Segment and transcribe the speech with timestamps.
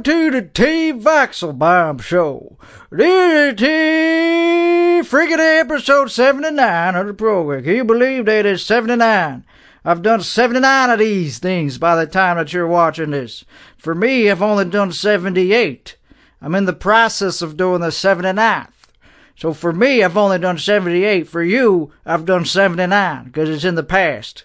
[0.00, 2.56] Welcome to the T Vaxelbaum Show.
[2.90, 3.66] This is T
[5.06, 7.62] freaking episode 79 of the program.
[7.62, 9.44] Can you believe that it's 79?
[9.84, 13.44] I've done 79 of these things by the time that you're watching this.
[13.76, 15.98] For me, I've only done 78.
[16.40, 18.68] I'm in the process of doing the 79th.
[19.36, 21.28] So for me, I've only done 78.
[21.28, 24.44] For you, I've done 79 because it's in the past.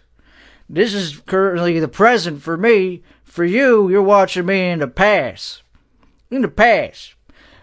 [0.68, 3.04] This is currently the present for me.
[3.36, 5.62] For you, you're watching me in the past.
[6.32, 7.16] In the past.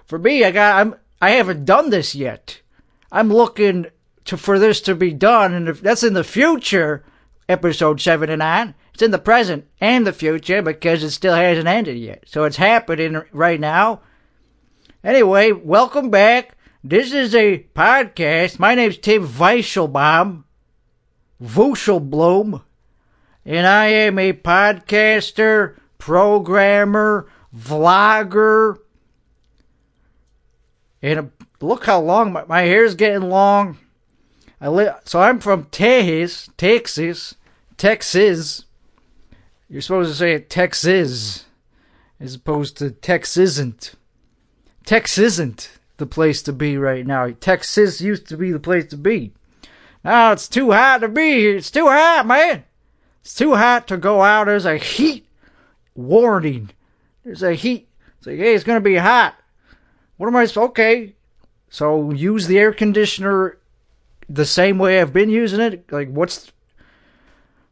[0.04, 2.60] For me, I got I'm I haven't done this yet.
[3.10, 3.86] I'm looking
[4.26, 7.06] to for this to be done and if that's in the future,
[7.48, 8.74] episode 79.
[8.92, 12.24] It's in the present and the future because it still hasn't ended yet.
[12.26, 14.02] So it's happening right now.
[15.02, 16.54] Anyway, welcome back.
[16.84, 18.58] This is a podcast.
[18.58, 20.44] My name's Tim Weisselbaum.
[21.42, 22.60] Wuschelblom
[23.44, 28.78] and I am a podcaster, programmer, vlogger.
[31.00, 33.78] And look how long my, my hair's getting long.
[34.60, 37.34] I so I'm from Texas, Texas,
[37.76, 38.64] Texas.
[39.68, 41.46] You're supposed to say Texas
[42.22, 43.94] as opposed to Tex isn't.
[44.86, 47.30] Tex isn't the place to be right now.
[47.40, 49.32] Texas used to be the place to be.
[50.04, 51.56] Now it's too hot to be here.
[51.56, 52.64] It's too hot, man.
[53.22, 54.46] It's too hot to go out.
[54.46, 55.26] There's a heat
[55.94, 56.70] warning.
[57.24, 57.88] There's a heat.
[58.18, 59.36] It's like, hey, it's going to be hot.
[60.16, 61.14] What am I Okay.
[61.70, 63.58] So use the air conditioner
[64.28, 65.90] the same way I've been using it.
[65.90, 66.52] Like, what's.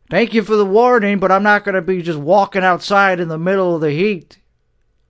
[0.09, 3.29] Thank you for the warning, but I'm not going to be just walking outside in
[3.29, 4.39] the middle of the heat.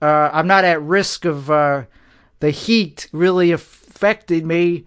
[0.01, 1.85] Uh, I'm not at risk of uh,
[2.39, 4.85] the heat really affecting me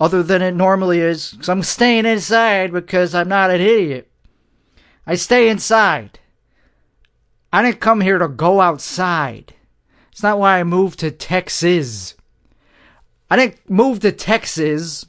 [0.00, 1.30] other than it normally is.
[1.32, 4.10] Because I'm staying inside because I'm not an idiot.
[5.06, 6.18] I stay inside.
[7.52, 9.54] I didn't come here to go outside.
[10.10, 12.14] It's not why I moved to Texas.
[13.30, 15.06] I didn't move to Texas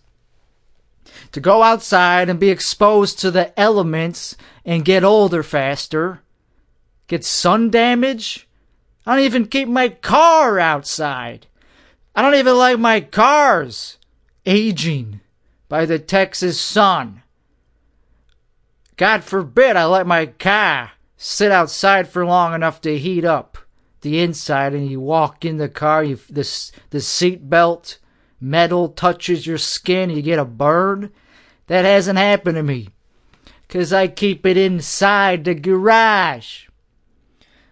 [1.31, 4.35] to go outside and be exposed to the elements
[4.65, 6.21] and get older faster.
[7.07, 8.47] Get sun damage.
[9.05, 11.47] I don't even keep my car outside.
[12.15, 13.97] I don't even like my cars
[14.45, 15.19] aging
[15.69, 17.21] by the Texas sun.
[18.97, 23.57] God forbid I let my car sit outside for long enough to heat up
[24.01, 26.47] the inside and you walk in the car, you the,
[26.91, 27.97] the seat belt
[28.39, 31.11] metal touches your skin, you get a burn.
[31.67, 32.89] That hasn't happened to me.
[33.67, 36.67] Cause I keep it inside the garage.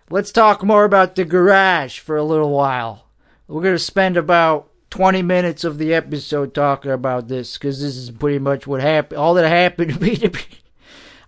[0.10, 3.06] Let's talk more about the garage for a little while.
[3.48, 8.10] We're gonna spend about 20 minutes of the episode talking about this because this is
[8.10, 9.20] pretty much what happened.
[9.20, 10.42] All that happened to me to be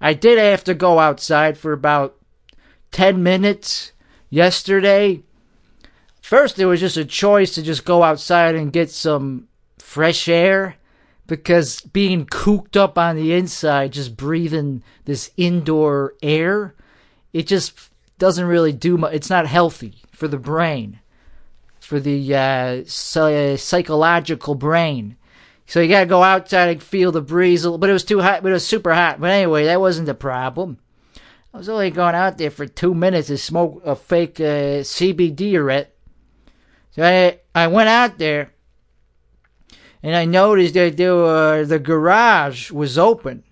[0.05, 2.15] I did have to go outside for about
[2.91, 3.91] 10 minutes
[4.29, 5.23] yesterday.
[6.21, 9.47] First, it was just a choice to just go outside and get some
[9.79, 10.75] fresh air
[11.25, 16.75] because being cooped up on the inside, just breathing this indoor air,
[17.33, 17.89] it just
[18.19, 19.11] doesn't really do much.
[19.11, 20.99] It's not healthy for the brain,
[21.79, 25.17] for the uh, psychological brain.
[25.65, 27.63] So you gotta go outside and feel the breeze.
[27.63, 28.43] Little, But it was too hot.
[28.43, 29.19] But it was super hot.
[29.19, 30.77] But anyway, that wasn't the problem.
[31.53, 35.63] I was only going out there for two minutes to smoke a fake uh, CBD
[35.63, 35.95] ret.
[36.91, 38.51] So I I went out there,
[40.03, 43.43] and I noticed that there were, the garage was open.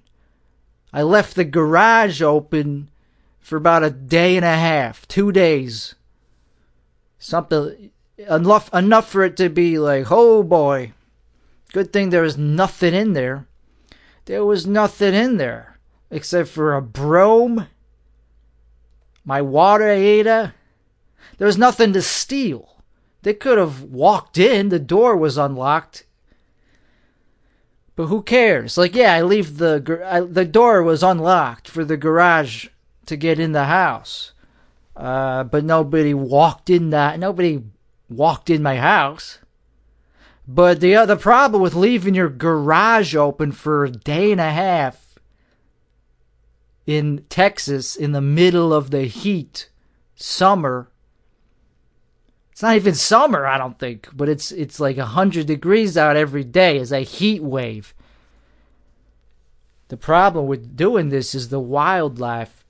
[0.91, 2.89] I left the garage open
[3.39, 5.95] for about a day and a half, two days.
[7.17, 10.93] Something enough enough for it to be like, oh boy.
[11.73, 13.47] Good thing there was nothing in there.
[14.25, 15.77] There was nothing in there
[16.09, 17.67] except for a broom,
[19.25, 20.53] my water heater.
[21.37, 22.83] There was nothing to steal.
[23.23, 26.05] They could have walked in, the door was unlocked.
[27.95, 28.77] But who cares?
[28.77, 32.67] Like, yeah, I leave the I, the door was unlocked for the garage
[33.05, 34.33] to get in the house.
[34.95, 37.19] Uh, but nobody walked in that.
[37.19, 37.63] Nobody
[38.09, 39.39] walked in my house.
[40.47, 45.17] But the other problem with leaving your garage open for a day and a half
[46.85, 49.69] in Texas in the middle of the heat,
[50.15, 50.89] summer.
[52.51, 56.17] It's not even summer, I don't think, but it's it's like a hundred degrees out
[56.17, 57.93] every day as a heat wave.
[59.87, 62.62] The problem with doing this is the wildlife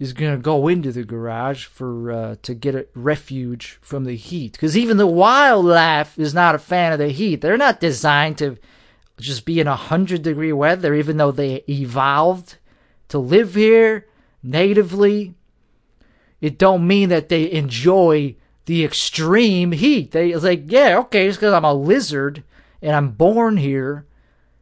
[0.00, 4.16] is going to go into the garage for uh, to get a refuge from the
[4.16, 4.52] heat.
[4.52, 7.42] Because even the wildlife is not a fan of the heat.
[7.42, 8.56] They're not designed to
[9.20, 12.56] just be in a hundred degree weather even though they evolved
[13.08, 14.08] to live here
[14.42, 15.34] natively.
[16.40, 20.12] It don't mean that they enjoy the extreme heat.
[20.12, 22.42] They it's like, yeah, okay, it's because I'm a lizard
[22.80, 24.06] and I'm born here,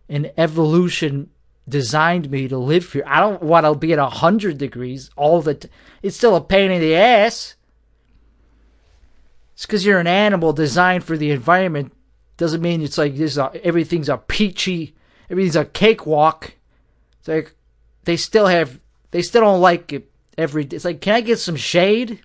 [0.09, 1.31] and evolution
[1.69, 3.05] designed me to live here.
[3.07, 5.69] I don't want to be at hundred degrees all the.
[6.03, 7.55] It's still a pain in the ass.
[9.55, 11.93] It's because you're an animal designed for the environment.
[12.37, 13.37] Doesn't mean it's like this.
[13.37, 14.95] Uh, everything's a peachy.
[15.29, 16.55] Everything's a cakewalk.
[17.19, 17.55] It's like
[18.05, 18.81] they still have.
[19.11, 20.65] They still don't like it every.
[20.65, 22.21] It's like, can I get some shade?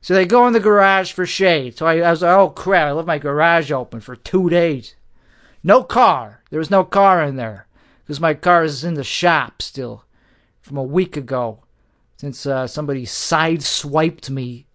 [0.00, 1.76] So they go in the garage for shade.
[1.76, 4.94] So I, I was like, oh crap, I left my garage open for two days.
[5.62, 6.42] No car.
[6.50, 7.67] There was no car in there.
[8.08, 10.02] Because my car is in the shop still
[10.62, 11.64] from a week ago.
[12.16, 14.66] Since uh, somebody sideswiped me.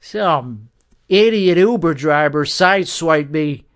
[0.00, 0.70] Some
[1.10, 3.66] idiot Uber driver sideswiped me.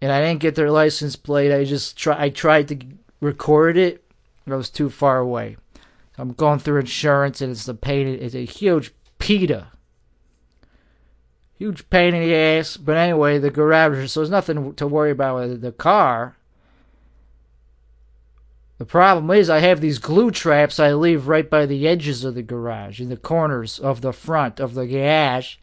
[0.00, 1.54] And I didn't get their license plate.
[1.54, 2.78] I just try, I tried to
[3.20, 4.02] record it.
[4.46, 5.58] But I was too far away.
[6.16, 8.08] I'm going through insurance and it's the pain.
[8.08, 9.68] It's a huge PETA.
[11.58, 12.78] Huge pain in the ass.
[12.78, 16.38] But anyway, the garage, so there's nothing to worry about with the car.
[18.80, 22.34] The problem is, I have these glue traps I leave right by the edges of
[22.34, 25.56] the garage, in the corners of the front of the garage,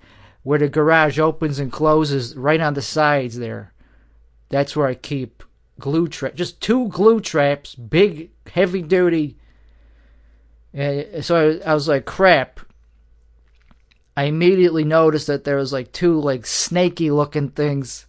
[0.43, 3.73] where the garage opens and closes right on the sides there.
[4.49, 5.43] That's where I keep
[5.79, 6.37] glue traps.
[6.37, 9.35] Just two glue traps, big, heavy duty
[10.77, 12.59] and so I, I was like, crap.
[14.15, 18.05] I immediately noticed that there was like two like snaky looking things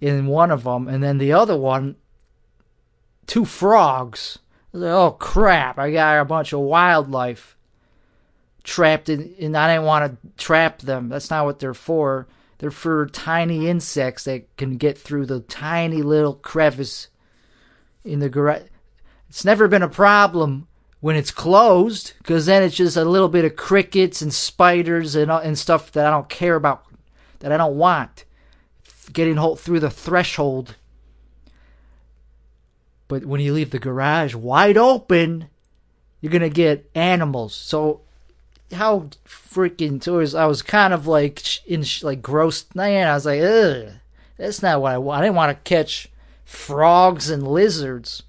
[0.00, 1.94] in one of them, and then the other one,
[3.30, 4.40] two frogs.
[4.74, 5.78] Oh crap!
[5.78, 7.56] I got a bunch of wildlife
[8.64, 11.08] trapped in, and I didn't want to trap them.
[11.08, 12.26] That's not what they're for.
[12.58, 17.06] They're for tiny insects that can get through the tiny little crevice
[18.04, 18.64] in the garage.
[19.28, 20.66] It's never been a problem
[20.98, 25.30] when it's closed because then it's just a little bit of crickets and spiders and
[25.30, 26.84] and stuff that I don't care about
[27.38, 28.24] that I don't want
[29.12, 30.74] getting through the threshold.
[33.10, 35.48] But when you leave the garage wide open,
[36.22, 37.54] you're gonna get animals.
[37.54, 38.00] So
[38.72, 42.64] how freaking so was, I was kind of like in like gross.
[42.74, 43.88] Man, I was like, ugh,
[44.38, 45.20] that's not what I want.
[45.20, 46.08] I didn't want to catch
[46.46, 48.22] frogs and lizards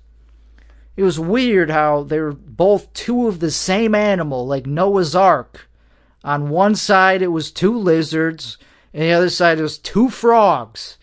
[0.95, 5.68] it was weird how they were both two of the same animal, like Noah's Ark.
[6.24, 8.57] On one side, it was two lizards,
[8.94, 10.98] and the other side, it was two frogs.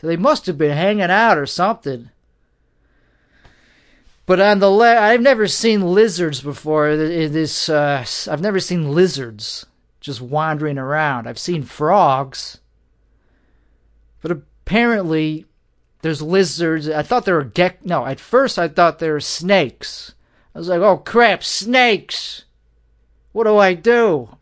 [0.00, 2.10] So they must have been hanging out or something.
[4.28, 6.94] But on the left, I've never seen lizards before.
[6.98, 9.64] This, uh, I've never seen lizards
[10.00, 11.26] just wandering around.
[11.26, 12.60] I've seen frogs,
[14.20, 15.46] but apparently
[16.02, 16.90] there's lizards.
[16.90, 17.76] I thought they were geck.
[17.86, 20.12] No, at first I thought they were snakes.
[20.54, 22.44] I was like, oh crap, snakes!
[23.32, 24.36] What do I do?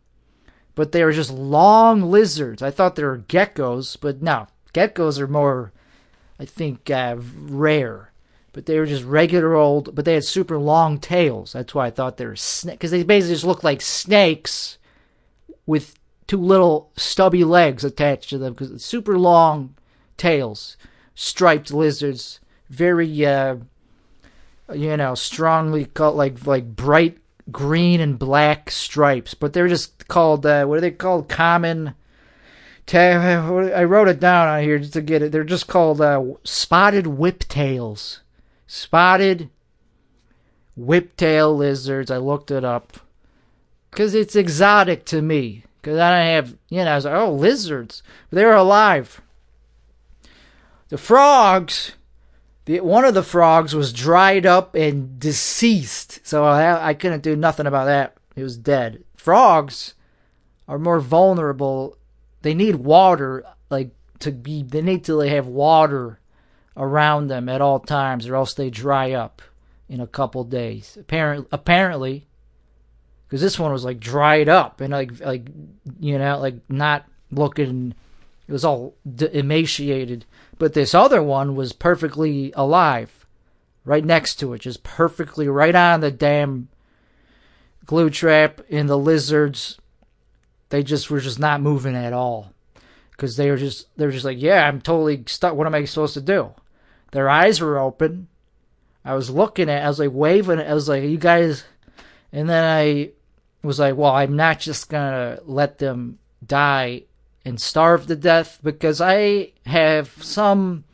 [0.74, 2.60] But they were just long lizards.
[2.60, 5.70] I thought they were geckos, but no, geckos are more,
[6.40, 8.10] I think, uh, rare.
[8.56, 9.94] But they were just regular old.
[9.94, 11.52] But they had super long tails.
[11.52, 12.78] That's why I thought they were snakes.
[12.78, 14.78] Because they basically just looked like snakes
[15.66, 18.54] with two little stubby legs attached to them.
[18.54, 19.74] Because super long
[20.16, 20.78] tails
[21.14, 23.56] striped lizards, very uh,
[24.72, 27.18] you know strongly called like like bright
[27.52, 31.28] green and black stripes, but they're just called uh, what are they called?
[31.28, 31.94] Common.
[32.90, 35.32] I wrote it down on here just to get it.
[35.32, 38.20] They're just called uh, spotted whiptails.
[38.66, 39.50] Spotted
[40.78, 42.10] whiptail lizards.
[42.10, 42.98] I looked it up
[43.90, 45.64] because it's exotic to me.
[45.80, 48.02] Because I don't have, you know, I was like, oh, lizards.
[48.30, 49.20] They're alive.
[50.88, 51.92] The frogs,
[52.64, 57.36] the, one of the frogs was dried up and deceased, so I, I couldn't do
[57.36, 58.16] nothing about that.
[58.34, 59.04] It was dead.
[59.16, 59.94] Frogs
[60.68, 61.96] are more vulnerable.
[62.42, 64.62] They need water, like to be.
[64.62, 66.18] They need to like, have water
[66.76, 69.42] around them at all times, or else they dry up
[69.88, 70.96] in a couple days.
[71.00, 72.26] Apparently, apparently,
[73.26, 75.46] because this one was like dried up and like like
[76.00, 77.94] you know like not looking.
[78.48, 78.94] It was all
[79.32, 80.24] emaciated.
[80.58, 83.26] But this other one was perfectly alive,
[83.84, 86.68] right next to it, just perfectly right on the damn
[87.84, 88.60] glue trap.
[88.70, 89.78] And the lizards,
[90.68, 92.52] they just were just not moving at all,
[93.10, 95.54] because they were just they were just like, yeah, I'm totally stuck.
[95.54, 96.54] What am I supposed to do?
[97.12, 98.28] Their eyes were open.
[99.04, 100.60] I was looking at, I was like waving.
[100.60, 101.64] I was like, you guys,
[102.32, 103.10] and then I
[103.62, 107.04] was like, well, I'm not just gonna let them die
[107.44, 110.84] and starve to death because I have some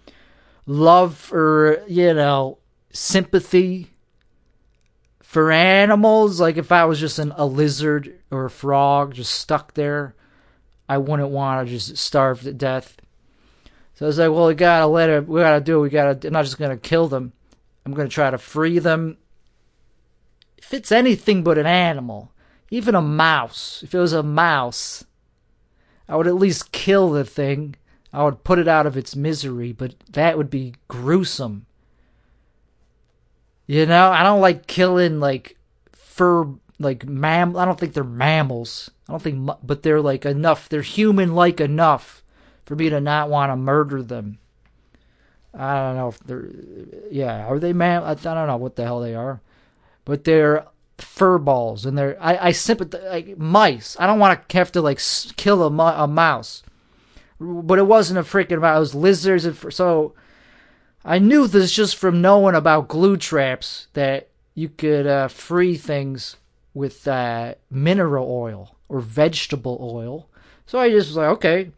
[0.66, 2.58] love or, you know,
[2.92, 3.92] sympathy
[5.32, 9.72] for animals, like if I was just an, a lizard or a frog just stuck
[9.72, 10.14] there,
[10.90, 12.98] I wouldn't want to just starve to death.
[13.94, 15.28] So I was like, well, we gotta let it.
[15.28, 15.78] We gotta do.
[15.78, 15.82] It.
[15.82, 16.26] We gotta.
[16.26, 17.32] I'm not just gonna kill them.
[17.84, 19.18] I'm gonna try to free them.
[20.56, 22.32] If it's anything but an animal,
[22.70, 25.04] even a mouse, if it was a mouse,
[26.08, 27.76] I would at least kill the thing.
[28.12, 31.66] I would put it out of its misery, but that would be gruesome.
[33.66, 35.56] You know, I don't like killing like
[35.92, 36.46] fur
[36.78, 37.56] like mam.
[37.56, 38.90] I don't think they're mammals.
[39.08, 40.68] I don't think, but they're like enough.
[40.68, 42.21] They're human like enough
[42.64, 44.38] for me to not want to murder them.
[45.54, 46.48] I don't know if they're,
[47.10, 48.02] yeah, are they man?
[48.02, 49.40] I don't know what the hell they are,
[50.04, 50.66] but they're
[50.98, 52.16] fur balls and they're.
[52.20, 53.96] I I sympathize like mice.
[54.00, 55.00] I don't want to have to like
[55.36, 56.62] kill a, a mouse,
[57.38, 58.76] but it wasn't a freaking mouse.
[58.76, 60.14] It was lizards and so.
[61.04, 66.36] I knew this just from knowing about glue traps that you could uh, free things
[66.74, 70.28] with uh, mineral oil or vegetable oil.
[70.64, 71.72] So I just was like, okay,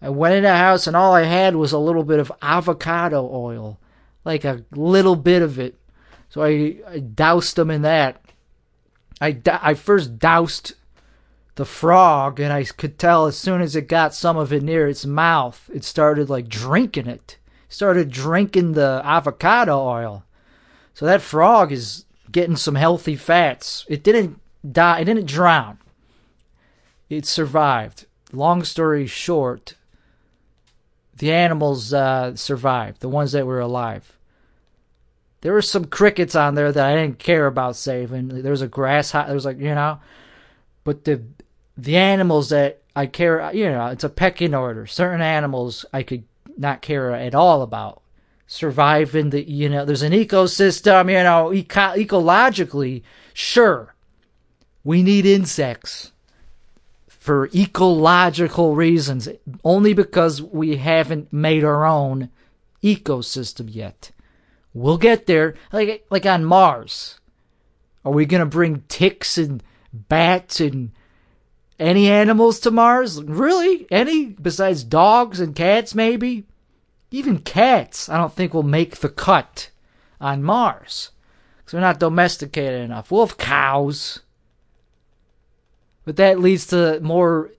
[0.00, 3.28] I went in the house and all I had was a little bit of avocado
[3.32, 3.78] oil,
[4.24, 5.76] like a little bit of it.
[6.28, 8.20] So I, I doused them in that.
[9.20, 10.74] I, I first doused
[11.58, 14.86] the frog, and I could tell as soon as it got some of it near
[14.86, 17.36] its mouth, it started like drinking it.
[17.68, 20.24] Started drinking the avocado oil.
[20.94, 23.84] So that frog is getting some healthy fats.
[23.88, 24.40] It didn't
[24.70, 25.00] die.
[25.00, 25.78] It didn't drown.
[27.10, 28.06] It survived.
[28.32, 29.74] Long story short,
[31.18, 34.16] the animals uh, survived, the ones that were alive.
[35.40, 38.28] There were some crickets on there that I didn't care about saving.
[38.28, 39.28] There was a grasshopper.
[39.28, 40.00] There was like you know,
[40.84, 41.22] but the
[41.76, 44.86] the animals that I care, you know, it's a pecking order.
[44.86, 46.24] Certain animals I could
[46.56, 48.02] not care at all about
[48.48, 53.02] surviving the you know there's an ecosystem you know eco- ecologically
[53.34, 53.94] sure
[54.82, 56.12] we need insects
[57.28, 59.28] for ecological reasons,
[59.62, 62.30] only because we haven't made our own
[62.82, 64.12] ecosystem yet.
[64.72, 67.20] We'll get there, like like on Mars.
[68.02, 70.92] Are we gonna bring ticks and bats and
[71.78, 73.22] any animals to Mars?
[73.22, 73.86] Really?
[73.90, 75.94] Any besides dogs and cats?
[75.94, 76.46] Maybe.
[77.10, 79.68] Even cats, I don't think will make the cut
[80.18, 81.10] on Mars
[81.58, 83.10] because they're not domesticated enough.
[83.10, 84.20] We'll have cows.
[86.08, 87.50] But that leads to more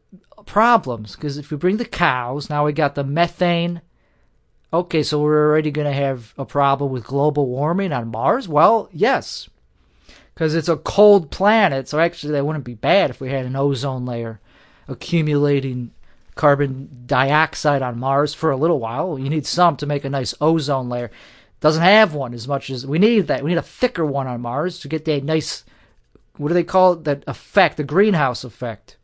[0.48, 3.82] problems because if we bring the cows, now we got the methane.
[4.74, 8.48] Okay, so we're already going to have a problem with global warming on Mars?
[8.48, 9.50] Well, yes.
[10.34, 13.56] Because it's a cold planet, so actually that wouldn't be bad if we had an
[13.56, 14.40] ozone layer
[14.88, 15.92] accumulating
[16.34, 19.20] carbon dioxide on Mars for a little while.
[19.20, 21.12] You need some to make a nice ozone layer.
[21.60, 23.44] Doesn't have one as much as we need that.
[23.44, 25.66] We need a thicker one on Mars to get that nice
[26.40, 27.04] what do they call it?
[27.04, 28.96] That effect, the greenhouse effect.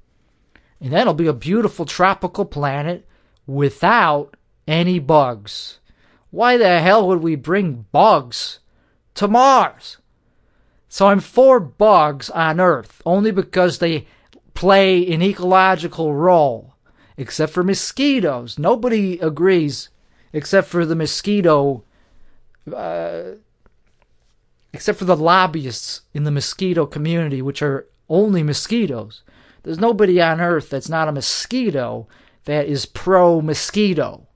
[0.79, 3.05] And that'll be a beautiful tropical planet
[3.45, 5.79] without any bugs.
[6.31, 8.59] Why the hell would we bring bugs
[9.15, 9.97] to Mars?
[10.87, 14.07] So I'm for bugs on Earth only because they
[14.53, 16.75] play an ecological role,
[17.17, 18.57] except for mosquitoes.
[18.57, 19.89] Nobody agrees,
[20.31, 21.83] except for the mosquito
[22.73, 23.23] uh,
[24.75, 29.23] except for the lobbyists in the mosquito community, which are only mosquitoes.
[29.63, 32.09] There's nobody on earth that's not a mosquito
[32.43, 34.27] that is pro mosquito.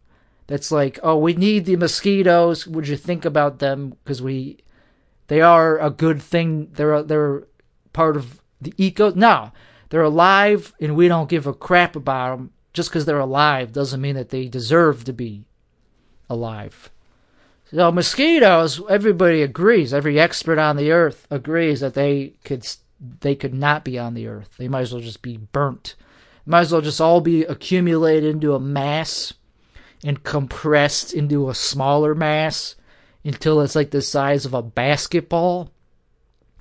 [0.47, 2.65] That's like, oh, we need the mosquitoes.
[2.65, 3.97] Would you think about them?
[4.01, 4.59] Because we,
[5.27, 6.69] they are a good thing.
[6.71, 7.43] They're they're
[7.91, 9.11] part of the eco.
[9.11, 9.51] No,
[9.89, 12.53] they're alive, and we don't give a crap about them.
[12.71, 15.43] Just because they're alive doesn't mean that they deserve to be
[16.29, 16.89] alive.
[17.71, 19.93] So mosquitoes, everybody agrees.
[19.93, 22.67] Every expert on the earth agrees that they could
[23.21, 24.55] they could not be on the earth.
[24.57, 25.95] They might as well just be burnt.
[26.45, 29.33] Might as well just all be accumulated into a mass
[30.03, 32.75] and compressed into a smaller mass
[33.23, 35.69] until it's like the size of a basketball,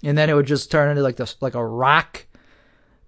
[0.02, 2.26] and then it would just turn into like this like a rock.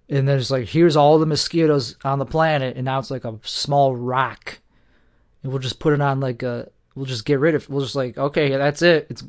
[0.09, 3.25] And then it's like here's all the mosquitoes on the planet, and now it's like
[3.25, 4.57] a small rock,
[5.43, 7.69] and we'll just put it on like a We'll just get rid of.
[7.69, 9.07] We'll just like okay, that's it.
[9.09, 9.23] It's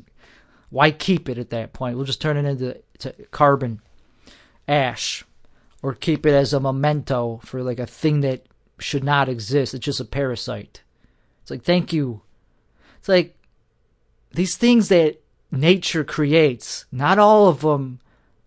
[0.69, 1.95] why keep it at that point?
[1.95, 2.81] We'll just turn it into
[3.31, 3.81] carbon
[4.67, 5.23] ash,
[5.81, 8.45] or keep it as a memento for like a thing that
[8.79, 9.73] should not exist.
[9.73, 10.81] It's just a parasite.
[11.41, 12.21] It's like thank you.
[12.99, 13.35] It's like
[14.31, 16.85] these things that nature creates.
[16.91, 17.99] Not all of them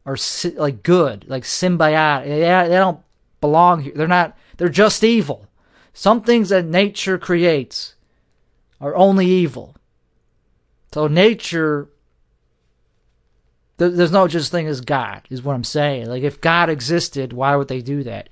[0.05, 0.17] are
[0.55, 2.25] like good, like symbiotic.
[2.25, 3.01] They, they don't
[3.41, 3.93] belong here.
[3.95, 4.37] They're not.
[4.57, 5.47] They're just evil.
[5.93, 7.95] Some things that nature creates
[8.81, 9.77] are only evil.
[10.93, 11.91] So nature
[13.79, 16.07] there's no such thing as God, is what I'm saying.
[16.07, 18.31] Like, if God existed, why would they do that?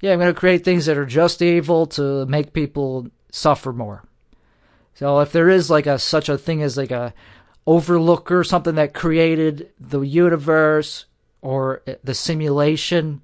[0.00, 4.02] Yeah, I'm going to create things that are just evil to make people suffer more.
[4.94, 7.14] So if there is like a such a thing as like a
[7.66, 11.06] overlooker, something that created the universe
[11.40, 13.22] or eh, the simulation,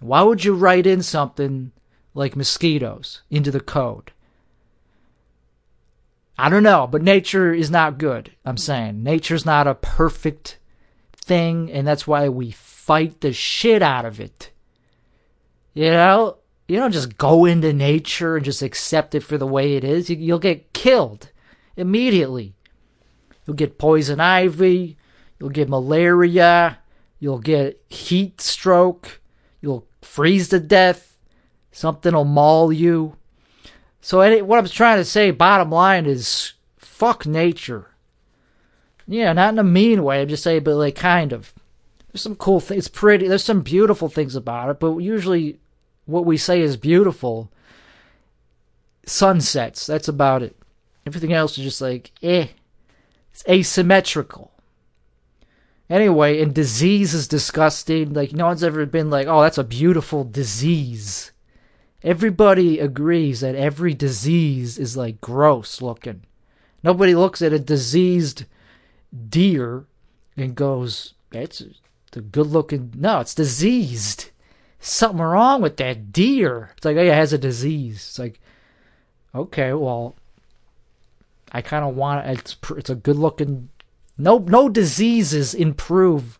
[0.00, 1.70] why would you write in something
[2.14, 4.10] like mosquitoes into the code?
[6.38, 8.32] I don't know, but nature is not good.
[8.44, 10.58] I'm saying nature's not a perfect
[11.14, 14.50] thing, and that's why we fight the shit out of it.
[15.72, 16.36] You know,
[16.68, 20.10] you don't just go into nature and just accept it for the way it is.
[20.10, 21.30] You'll get killed
[21.76, 22.54] immediately.
[23.46, 24.96] You'll get poison ivy.
[25.38, 26.78] You'll get malaria.
[27.18, 29.20] You'll get heat stroke.
[29.60, 31.16] You'll freeze to death.
[31.72, 33.16] Something will maul you.
[34.06, 37.90] So, what I'm trying to say, bottom line, is fuck nature.
[39.04, 40.22] Yeah, not in a mean way.
[40.22, 41.52] I'm just saying, but like kind of.
[42.12, 42.86] There's some cool things.
[42.86, 43.26] It's pretty.
[43.26, 45.58] There's some beautiful things about it, but usually,
[46.04, 47.50] what we say is beautiful.
[49.06, 49.88] Sunsets.
[49.88, 50.56] That's about it.
[51.04, 52.46] Everything else is just like eh.
[53.32, 54.52] It's asymmetrical.
[55.90, 58.14] Anyway, and disease is disgusting.
[58.14, 61.32] Like no one's ever been like, oh, that's a beautiful disease.
[62.06, 66.22] Everybody agrees that every disease is like gross looking.
[66.84, 68.44] Nobody looks at a diseased
[69.28, 69.86] deer
[70.36, 71.64] and goes, "That's
[72.12, 74.30] the good looking." No, it's diseased.
[74.78, 76.70] Something wrong with that deer.
[76.76, 77.96] It's like, oh, yeah, it has a disease.
[77.96, 78.40] It's like,
[79.34, 80.14] okay, well,
[81.50, 83.68] I kind of want it's it's a good looking.
[84.16, 86.38] No, no diseases improve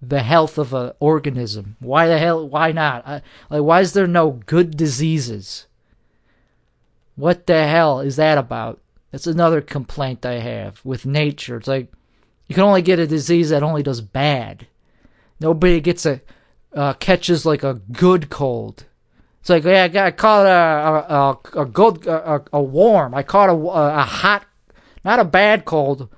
[0.00, 1.76] the health of an organism.
[1.80, 2.48] Why the hell?
[2.48, 3.06] Why not?
[3.06, 5.66] I, like, why is there no good diseases?
[7.16, 8.80] What the hell is that about?
[9.10, 11.56] That's another complaint I have with nature.
[11.56, 11.90] It's like
[12.46, 14.66] you can only get a disease that only does bad.
[15.40, 16.20] Nobody gets a
[16.74, 18.84] uh, catches like a good cold.
[19.40, 23.14] It's like yeah, I got caught a a, a, a good a, a warm.
[23.14, 24.46] I caught a, a hot,
[25.04, 26.08] not a bad cold.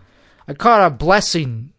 [0.47, 1.73] I caught a blessing.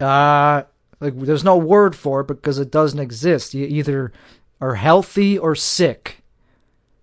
[0.00, 0.62] Uh,
[1.02, 3.54] like there's no word for it because it doesn't exist.
[3.54, 4.12] You either
[4.60, 6.22] are healthy or sick.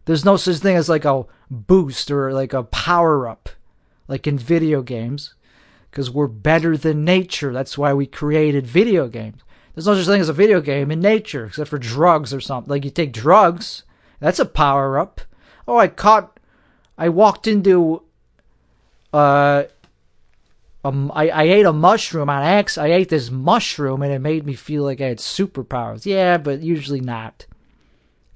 [0.05, 3.49] There's no such thing as like a boost or like a power up,
[4.07, 5.35] like in video games,
[5.91, 7.51] because we're better than nature.
[7.51, 9.41] That's why we created video games.
[9.75, 12.71] There's no such thing as a video game in nature, except for drugs or something.
[12.71, 13.83] Like you take drugs,
[14.19, 15.21] that's a power up.
[15.67, 16.39] Oh, I caught,
[16.97, 18.03] I walked into,
[19.13, 19.63] uh,
[20.83, 22.77] um, I, I ate a mushroom on X.
[22.77, 26.05] I ate this mushroom and it made me feel like I had superpowers.
[26.05, 27.45] Yeah, but usually not.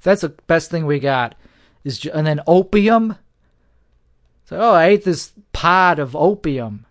[0.01, 1.35] That's the best thing we got
[1.83, 3.17] is and then opium.
[4.45, 6.85] So oh, I ate this pod of opium,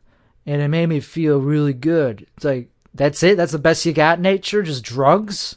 [0.47, 2.27] and it made me feel really good.
[2.37, 3.37] It's like that's it.
[3.37, 4.63] That's the best you got, nature.
[4.63, 5.57] Just drugs.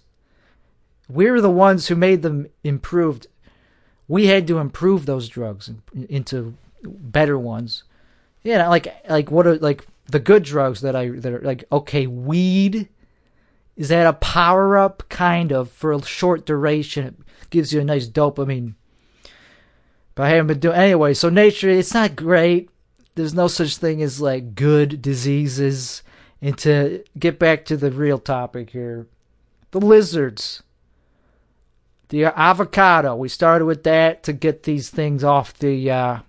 [1.07, 3.27] We're the ones who made them improved.
[4.07, 7.83] We had to improve those drugs into better ones.
[8.45, 12.07] Yeah, like like what are like the good drugs that I that are like okay,
[12.07, 12.87] weed.
[13.75, 17.25] Is that a power up kind of for a short duration?
[17.41, 18.75] It gives you a nice dopamine
[20.15, 21.13] but I haven't been doing anyway.
[21.13, 22.69] So nature, it's not great.
[23.15, 26.01] There's no such thing as like good diseases.
[26.41, 29.07] And to get back to the real topic here,
[29.71, 30.63] the lizards,
[32.09, 33.15] the avocado.
[33.15, 36.19] We started with that to get these things off the uh,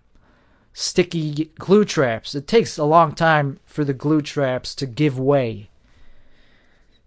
[0.79, 2.35] sticky glue traps.
[2.35, 5.71] It takes a long time for the glue traps to give way.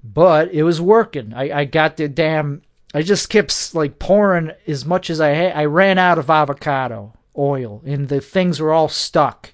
[0.03, 1.33] But it was working.
[1.35, 5.55] I, I got the damn I just kept like pouring as much as I had.
[5.55, 9.53] I ran out of avocado oil, and the things were all stuck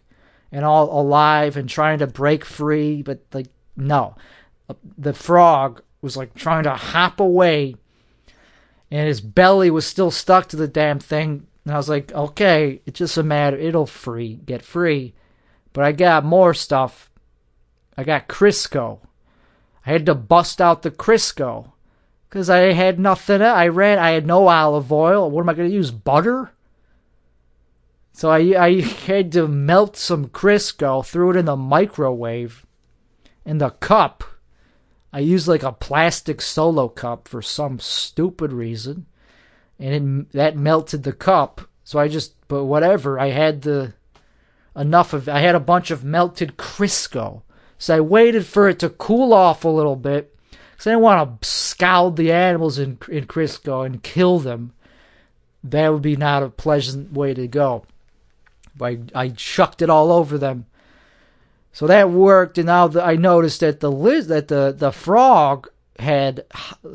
[0.52, 3.02] and all alive and trying to break free.
[3.02, 4.16] But like, no,
[4.98, 7.76] the frog was like trying to hop away,
[8.90, 11.48] and his belly was still stuck to the damn thing.
[11.66, 13.58] And I was like, okay, it's just a matter.
[13.58, 15.16] It'll free get free.
[15.74, 17.12] But I got more stuff.
[17.98, 19.00] I got Crisco.
[19.86, 21.72] I had to bust out the Crisco
[22.30, 23.42] because I had nothing.
[23.42, 24.00] I ran.
[24.00, 25.30] I had no olive oil.
[25.30, 25.92] What am I going to use?
[25.92, 26.52] Butter.
[28.14, 32.66] So I I had to melt some Crisco, threw it in the microwave,
[33.46, 34.24] in the cup.
[35.12, 39.06] I used like a plastic solo cup for some stupid reason,
[39.80, 41.62] and it, that melted the cup.
[41.84, 43.20] So I just, but whatever.
[43.20, 43.94] I had the
[44.76, 45.30] enough of.
[45.30, 47.42] I had a bunch of melted Crisco.
[47.78, 51.42] So I waited for it to cool off a little bit because I didn't want
[51.42, 54.74] to scald the animals in, in Crisco and kill them.
[55.64, 57.86] That would be not a pleasant way to go.
[58.78, 60.66] But I, I chucked it all over them.
[61.74, 65.68] So that worked, and now the, I noticed that the liz that the the frog
[66.00, 66.46] had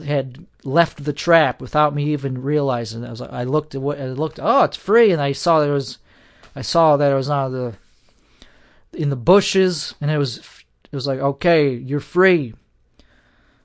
[0.05, 3.05] had left the trap without me even realizing.
[3.05, 4.39] I was I looked at what I looked.
[4.41, 5.99] Oh, it's free, and I saw there was,
[6.55, 7.75] I saw that it was on the
[8.93, 12.55] in the bushes, and it was it was like, okay, you're free.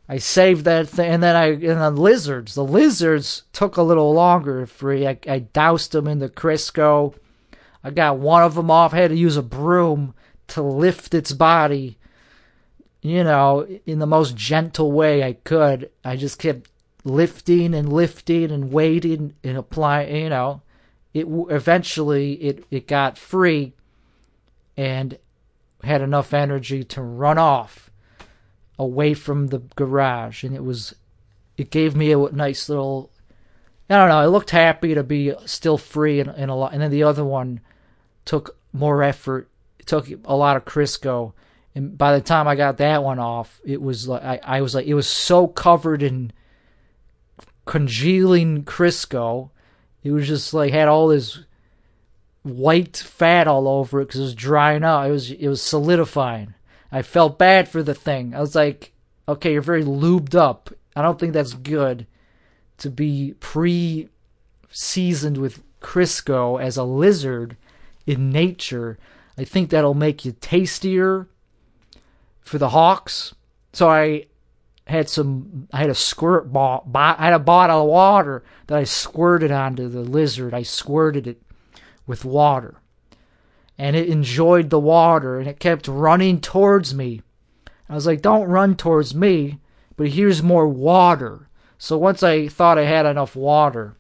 [0.07, 2.53] I saved that thing, and then I and the lizards.
[2.53, 5.07] The lizards took a little longer free.
[5.07, 7.15] I, I doused them in the Crisco.
[7.83, 8.93] I got one of them off.
[8.93, 10.13] I had to use a broom
[10.49, 11.97] to lift its body,
[13.05, 15.91] you know, in the most gentle way I could.
[16.03, 16.69] I just kept
[17.03, 20.61] lifting and lifting and waiting and applying, you know.
[21.13, 23.73] It eventually it it got free
[24.75, 25.17] and
[25.83, 27.89] had enough energy to run off
[28.77, 30.95] away from the garage and it was
[31.57, 33.11] it gave me a nice little
[33.89, 36.81] I don't know, I looked happy to be still free and, and a lot and
[36.81, 37.61] then the other one
[38.25, 39.47] took more effort
[39.79, 41.33] It took a lot of Crisco.
[41.75, 44.73] And by the time I got that one off, it was like I, I was
[44.73, 46.31] like it was so covered in
[47.65, 49.49] congealing Crisco.
[50.03, 51.39] It was just like had all this
[52.43, 55.07] white fat all over it because it was drying out.
[55.07, 56.53] It was it was solidifying.
[56.91, 58.33] I felt bad for the thing.
[58.33, 58.93] I was like,
[59.27, 60.69] okay, you're very lubed up.
[60.95, 62.07] I don't think that's good
[62.77, 64.07] to be pre
[64.69, 67.57] seasoned with Crisco as a lizard
[68.05, 68.97] in nature
[69.37, 71.27] I think that'll make you tastier
[72.45, 73.35] for the Hawks.
[73.73, 74.27] So I
[74.87, 75.67] had some.
[75.73, 76.89] I had a squirt ball.
[76.95, 80.53] I had a bottle of water that I squirted onto the lizard.
[80.53, 81.41] I squirted it
[82.07, 82.75] with water,
[83.77, 87.21] and it enjoyed the water, and it kept running towards me.
[87.89, 89.59] I was like, "Don't run towards me!"
[89.97, 91.49] But here's more water.
[91.77, 93.95] So once I thought I had enough water,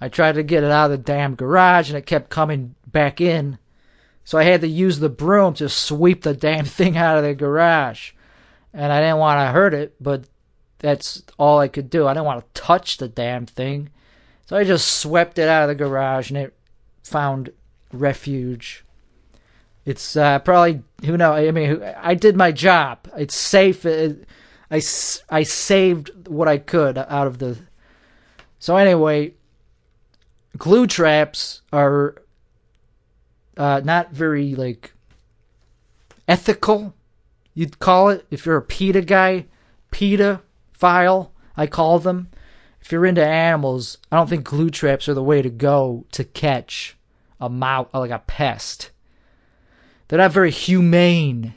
[0.00, 3.20] I tried to get it out of the damn garage, and it kept coming back
[3.20, 3.58] in
[4.30, 7.34] so I had to use the broom to sweep the damn thing out of the
[7.34, 8.12] garage.
[8.72, 10.22] And I didn't want to hurt it, but
[10.78, 12.06] that's all I could do.
[12.06, 13.90] I didn't want to touch the damn thing.
[14.46, 16.54] So I just swept it out of the garage and it
[17.02, 17.50] found
[17.92, 18.84] refuge.
[19.84, 21.48] It's uh, probably, who knows?
[21.48, 23.10] I mean, I did my job.
[23.16, 23.84] It's safe.
[23.84, 24.28] It,
[24.70, 24.80] I,
[25.28, 27.58] I saved what I could out of the.
[28.60, 29.34] So, anyway,
[30.56, 32.14] glue traps are
[33.60, 34.94] uh, not very like
[36.26, 36.94] ethical.
[37.52, 39.46] You'd call it if you're a PETA guy,
[39.90, 40.40] PETA
[40.72, 41.32] file.
[41.58, 42.30] I call them.
[42.80, 46.24] If you're into animals, I don't think glue traps are the way to go to
[46.24, 46.96] catch
[47.38, 48.92] a mouse like a pest.
[50.08, 51.52] They're not very humane.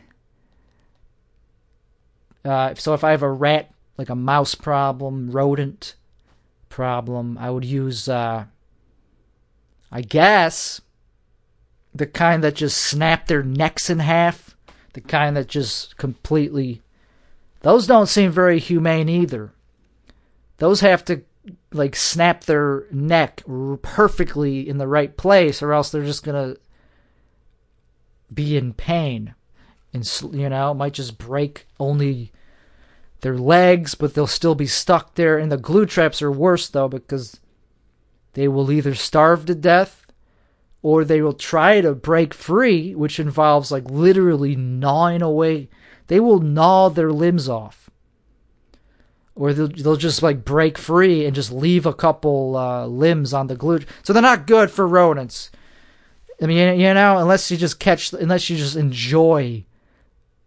[2.44, 5.96] Uh, so if I have a rat, like a mouse problem, rodent
[6.68, 8.44] problem, I would use, uh,
[9.90, 10.82] I guess,
[11.94, 14.56] the kind that just snap their necks in half,
[14.94, 16.82] the kind that just completely.
[17.62, 19.54] Those don't seem very humane either.
[20.58, 21.24] Those have to
[21.72, 23.44] like snap their neck
[23.82, 26.56] perfectly in the right place, or else they're just gonna
[28.34, 29.36] be in pain,
[29.94, 32.32] and you know might just break only
[33.22, 35.38] their legs, but they'll still be stuck there.
[35.38, 37.40] And the glue traps are worse though because
[38.34, 40.03] they will either starve to death
[40.84, 45.70] or they will try to break free, which involves like literally gnawing away.
[46.08, 47.90] They will gnaw their limbs off.
[49.34, 53.48] Or they'll, they'll just like break free and just leave a couple uh, limbs on
[53.48, 53.80] the glue.
[54.04, 55.50] So they're not good for rodents.
[56.42, 59.66] I mean, you know, unless you just catch, unless you just enjoy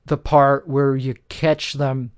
[0.05, 2.13] the part where you catch them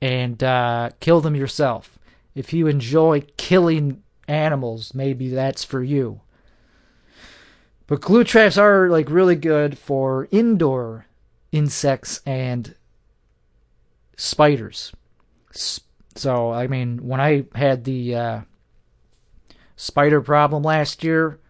[0.00, 1.98] and uh, kill them yourself.
[2.36, 6.20] If you enjoy killing animals, maybe that's for you.
[7.88, 11.06] But glue traps are like really good for indoor
[11.50, 12.74] insects and
[14.14, 14.92] spiders.
[16.14, 18.40] So, I mean, when I had the uh,
[19.74, 21.40] spider problem last year,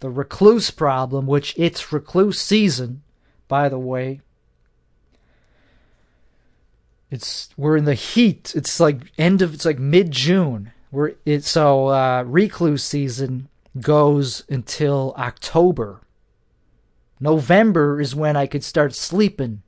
[0.00, 3.02] the recluse problem, which it's recluse season,
[3.48, 4.20] by the way.
[7.10, 8.52] It's we're in the heat.
[8.54, 10.72] It's like end of it's like mid June.
[10.90, 13.48] We're it so uh, recluse season
[13.80, 16.00] goes until October.
[17.20, 19.62] November is when I could start sleeping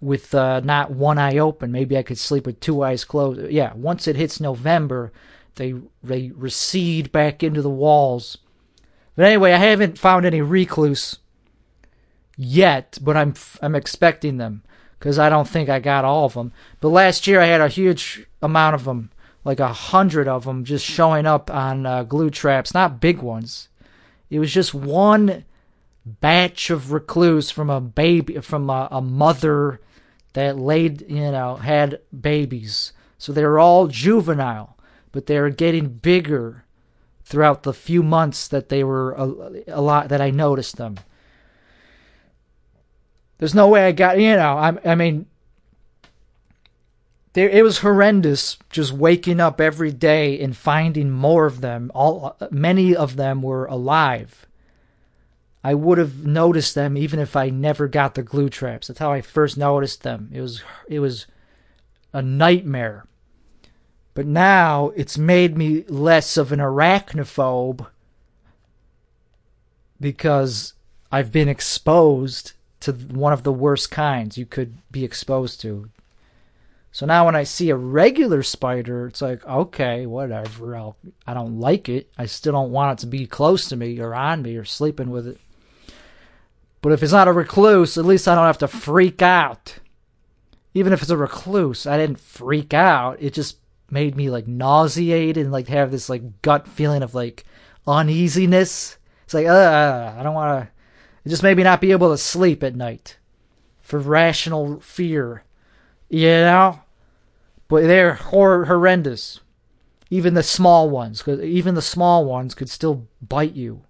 [0.00, 1.72] with uh, not one eye open.
[1.72, 3.50] Maybe I could sleep with two eyes closed.
[3.50, 5.12] Yeah, once it hits November,
[5.56, 8.38] they they recede back into the walls.
[9.16, 11.18] But anyway, I haven't found any recluse
[12.36, 14.62] yet, but I'm I'm expecting them
[14.98, 16.52] because I don't think I got all of them.
[16.80, 19.10] But last year I had a huge amount of them
[19.44, 23.68] like a hundred of them just showing up on uh, glue traps, not big ones.
[24.30, 25.44] It was just one
[26.04, 29.80] batch of recluse from a baby from a, a mother
[30.34, 34.76] that laid you know had babies so they were all juvenile
[35.12, 36.64] but they were getting bigger
[37.24, 39.24] throughout the few months that they were a,
[39.68, 40.96] a lot that i noticed them
[43.38, 45.24] there's no way i got you know i, I mean
[47.34, 52.36] there, it was horrendous just waking up every day and finding more of them all
[52.50, 54.46] many of them were alive
[55.64, 58.86] I would have noticed them even if I never got the glue traps.
[58.86, 60.28] That's how I first noticed them.
[60.30, 61.26] It was it was
[62.12, 63.06] a nightmare.
[64.12, 67.86] But now it's made me less of an arachnophobe
[69.98, 70.74] because
[71.10, 75.88] I've been exposed to one of the worst kinds you could be exposed to.
[76.94, 80.76] So now when I see a regular spider, it's like, okay, whatever.
[80.76, 82.08] I'll, I don't like it.
[82.16, 85.10] I still don't want it to be close to me or on me or sleeping
[85.10, 85.40] with it.
[86.82, 89.76] But if it's not a recluse, at least I don't have to freak out.
[90.72, 93.20] Even if it's a recluse, I didn't freak out.
[93.20, 93.56] It just
[93.90, 97.44] made me like nauseated and like have this like gut feeling of like
[97.88, 98.98] uneasiness.
[99.24, 100.70] It's like, uh, I don't want to.
[101.24, 103.16] It just made me not be able to sleep at night
[103.82, 105.42] for rational fear,
[106.08, 106.78] you know.
[107.68, 109.40] But they're hor- horrendous.
[110.10, 113.82] Even the small ones, cause even the small ones could still bite you.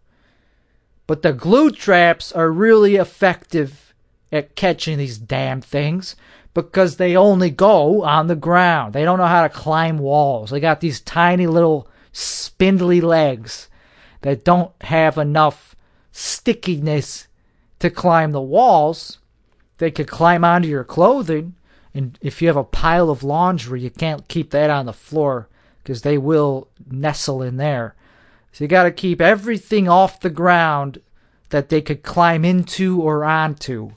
[1.07, 3.93] But the glue traps are really effective
[4.33, 6.17] at catching these damn things
[6.55, 8.95] because they only go on the ground.
[8.95, 10.51] They don't know how to climb walls.
[10.51, 13.69] They got these tiny little spindly legs
[14.23, 15.77] that don't have enough
[16.13, 17.27] stickiness
[17.81, 19.19] to climb the walls.
[19.79, 21.55] They could climb onto your clothing.
[21.95, 25.49] And if you have a pile of laundry, you can't keep that on the floor
[25.83, 27.95] because they will nestle in there.
[28.53, 31.01] So you got to keep everything off the ground
[31.51, 33.93] that they could climb into or onto.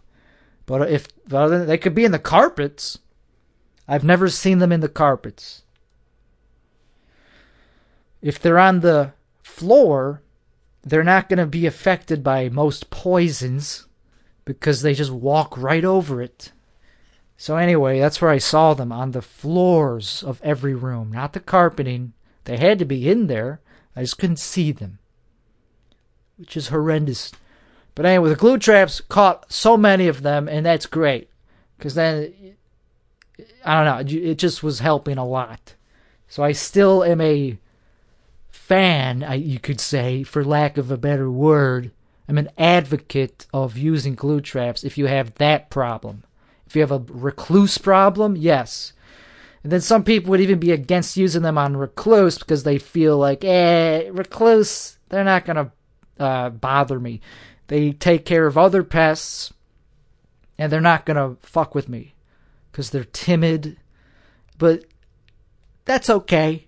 [0.65, 2.99] But if they could be in the carpets,
[3.87, 5.63] I've never seen them in the carpets.
[8.21, 10.21] If they're on the floor,
[10.83, 13.87] they're not going to be affected by most poisons
[14.43, 16.51] because they just walk right over it.
[17.37, 21.39] So anyway, that's where I saw them on the floors of every room, not the
[21.39, 22.13] carpeting.
[22.45, 23.61] They had to be in there,
[23.95, 24.99] I just couldn't see them,
[26.37, 27.31] which is horrendous.
[27.93, 31.29] But anyway, the glue traps caught so many of them, and that's great
[31.77, 32.33] because then
[33.63, 35.75] I don't know, it just was helping a lot.
[36.27, 37.57] So I still am a
[38.49, 41.91] fan, you could say, for lack of a better word.
[42.27, 46.23] I'm an advocate of using glue traps if you have that problem.
[46.67, 48.93] If you have a recluse problem, yes.
[49.63, 53.17] And then some people would even be against using them on recluse because they feel
[53.17, 57.21] like, eh, recluse, they're not going to uh, bother me.
[57.67, 59.53] They take care of other pests
[60.57, 62.13] and they're not going to fuck with me
[62.71, 63.77] because they're timid.
[64.57, 64.85] But
[65.85, 66.67] that's okay.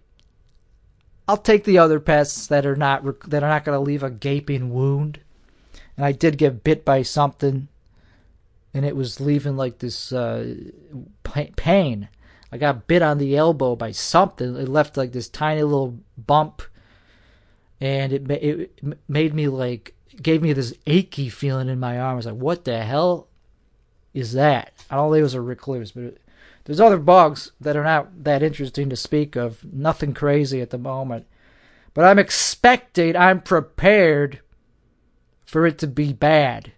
[1.27, 4.09] I'll take the other pests that are not that are not going to leave a
[4.09, 5.19] gaping wound.
[5.95, 7.67] And I did get bit by something,
[8.73, 10.55] and it was leaving like this uh,
[11.55, 12.09] pain.
[12.51, 14.55] I got bit on the elbow by something.
[14.55, 16.61] It left like this tiny little bump,
[17.79, 22.13] and it it made me like gave me this achy feeling in my arm.
[22.13, 23.27] I was like, "What the hell
[24.13, 26.21] is that?" I don't think it was a recluse, but it,
[26.65, 29.63] there's other bugs that are not that interesting to speak of.
[29.71, 31.27] Nothing crazy at the moment,
[31.93, 34.41] but I'm expecting, I'm prepared
[35.45, 36.71] for it to be bad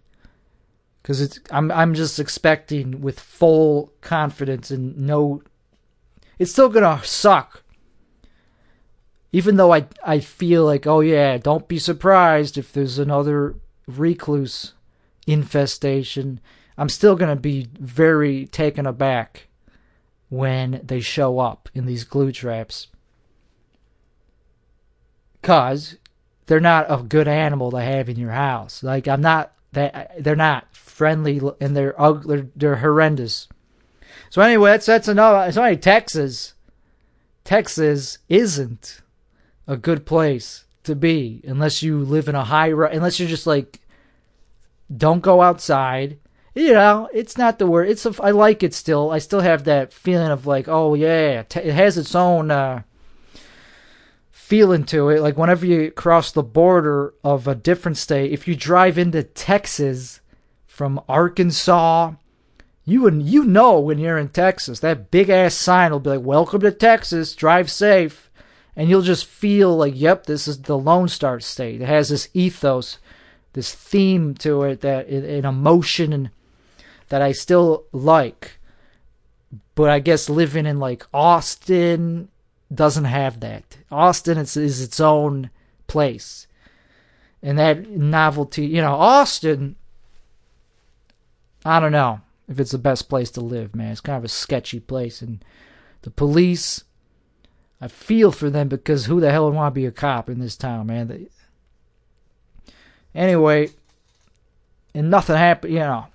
[1.01, 5.41] because it's I'm I'm just expecting with full confidence and no
[6.37, 7.63] it's still gonna suck.
[9.31, 13.55] Even though I I feel like, oh yeah, don't be surprised if there's another
[13.87, 14.73] recluse
[15.27, 16.39] infestation.
[16.77, 19.47] I'm still gonna be very taken aback
[20.29, 22.87] when they show up in these glue traps.
[25.41, 25.97] Cause
[26.45, 28.83] they're not a good animal to have in your house.
[28.83, 30.67] Like I'm not that they're not
[31.01, 32.35] friendly and they're ugly.
[32.35, 33.47] They're, they're horrendous.
[34.29, 35.47] So anyway, that's that's enough.
[35.47, 36.53] It's only Texas.
[37.43, 39.01] Texas isn't
[39.65, 43.79] a good place to be unless you live in a high unless you're just like
[44.95, 46.19] don't go outside.
[46.53, 47.89] You know, it's not the word.
[47.89, 49.09] It's a, I like it still.
[49.09, 52.83] I still have that feeling of like, oh yeah, it has its own uh,
[54.29, 55.21] feeling to it.
[55.21, 60.20] Like whenever you cross the border of a different state, if you drive into Texas
[60.81, 62.11] from Arkansas
[62.85, 66.25] you would you know when you're in Texas, that big ass sign will be like,
[66.25, 68.31] "Welcome to Texas, drive safe,"
[68.75, 72.29] and you'll just feel like, "Yep, this is the Lone Star State." It has this
[72.33, 72.97] ethos
[73.53, 76.31] this theme to it that an emotion
[77.09, 78.59] that I still like.
[79.75, 82.29] But I guess living in like Austin
[82.73, 83.77] doesn't have that.
[83.91, 85.51] Austin is, is its own
[85.85, 86.47] place.
[87.43, 89.75] And that novelty, you know, Austin,
[91.65, 93.91] I don't know if it's the best place to live, man.
[93.91, 95.21] It's kind of a sketchy place.
[95.21, 95.43] And
[96.01, 96.83] the police,
[97.79, 100.39] I feel for them because who the hell would want to be a cop in
[100.39, 101.07] this town, man?
[101.07, 101.27] They,
[103.13, 103.69] anyway,
[104.93, 106.07] and nothing happened, you know.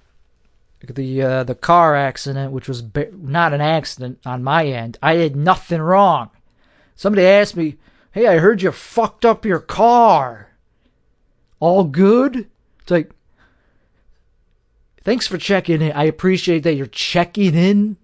[0.87, 5.35] The uh, the car accident, which was not an accident on my end, I did
[5.35, 6.31] nothing wrong.
[6.95, 7.77] Somebody asked me,
[8.13, 10.51] "Hey, I heard you fucked up your car.
[11.59, 12.47] All good?"
[12.83, 13.11] It's like,
[15.07, 15.93] thanks for checking in.
[15.93, 17.97] I appreciate that you're checking in,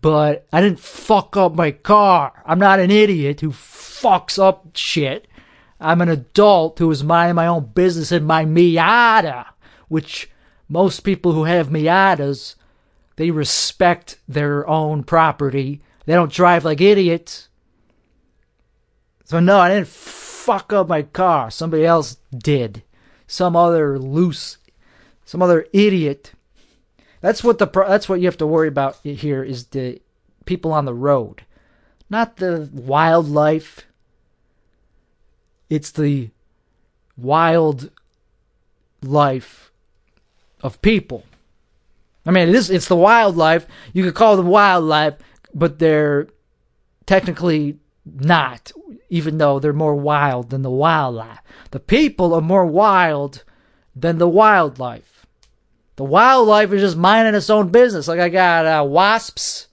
[0.00, 2.42] but I didn't fuck up my car.
[2.46, 5.28] I'm not an idiot who fucks up shit.
[5.78, 9.44] I'm an adult who is minding my own business in my Miata,
[9.88, 10.30] which
[10.70, 12.54] most people who have Miatas,
[13.16, 15.82] they respect their own property.
[16.06, 17.50] They don't drive like idiots.
[19.26, 21.50] So no, I didn't fuck up my car.
[21.50, 22.84] Somebody else did.
[23.26, 24.56] Some other loose,
[25.24, 26.32] some other idiot.
[27.20, 30.00] That's what the that's what you have to worry about here is the
[30.44, 31.42] people on the road,
[32.10, 33.86] not the wildlife.
[35.70, 36.30] It's the
[37.16, 37.90] wild
[39.02, 39.72] life
[40.62, 41.24] of people.
[42.26, 43.66] I mean, it is it's the wildlife.
[43.92, 45.14] You could call them wildlife,
[45.54, 46.28] but they're
[47.06, 48.72] technically not,
[49.08, 51.38] even though they're more wild than the wildlife.
[51.70, 53.44] The people are more wild
[53.94, 55.13] than the wildlife.
[55.96, 58.08] The wildlife is just minding its own business.
[58.08, 59.68] Like I got uh, wasps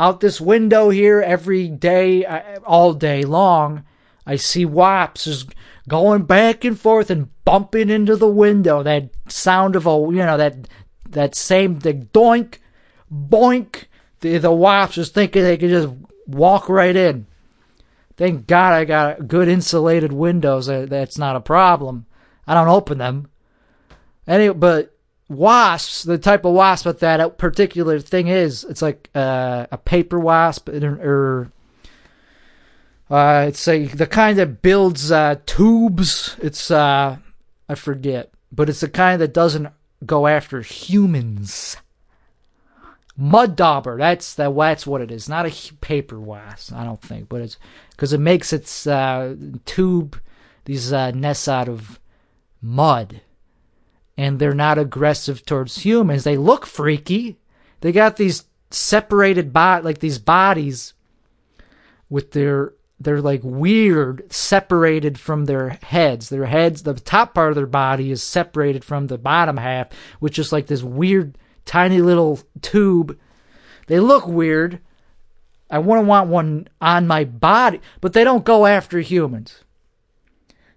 [0.00, 3.84] out this window here every day, uh, all day long.
[4.26, 5.54] I see wasps just
[5.88, 8.82] going back and forth and bumping into the window.
[8.82, 10.68] That sound of a, you know, that
[11.10, 12.58] that same the doink,
[13.12, 13.84] boink.
[14.20, 15.88] The, the wasps just thinking they could just
[16.26, 17.26] walk right in.
[18.16, 20.66] Thank God I got good insulated windows.
[20.66, 22.06] That's not a problem.
[22.48, 23.28] I don't open them.
[24.26, 24.97] Anyway, but
[25.28, 30.18] wasps, the type of wasp that that particular thing is, it's like uh, a paper
[30.18, 31.52] wasp or
[33.10, 36.36] uh, it's a, the kind that builds uh, tubes.
[36.42, 37.16] It's uh,
[37.68, 39.68] I forget, but it's the kind that doesn't
[40.04, 41.76] go after humans.
[43.16, 43.98] Mud dauber.
[43.98, 44.54] That's that.
[44.54, 45.28] That's what it is.
[45.28, 46.72] Not a paper wasp.
[46.72, 47.56] I don't think, but it's
[47.90, 50.20] because it makes its uh, tube
[50.66, 51.98] these uh, nests out of
[52.60, 53.22] mud,
[54.18, 56.24] and they're not aggressive towards humans.
[56.24, 57.38] They look freaky.
[57.80, 60.92] They got these separated bot like these bodies
[62.10, 67.56] with their they're like weird separated from their heads their heads the top part of
[67.56, 72.40] their body is separated from the bottom half which is like this weird tiny little
[72.62, 73.16] tube.
[73.86, 74.80] They look weird.
[75.70, 79.62] I wouldn't want one on my body, but they don't go after humans.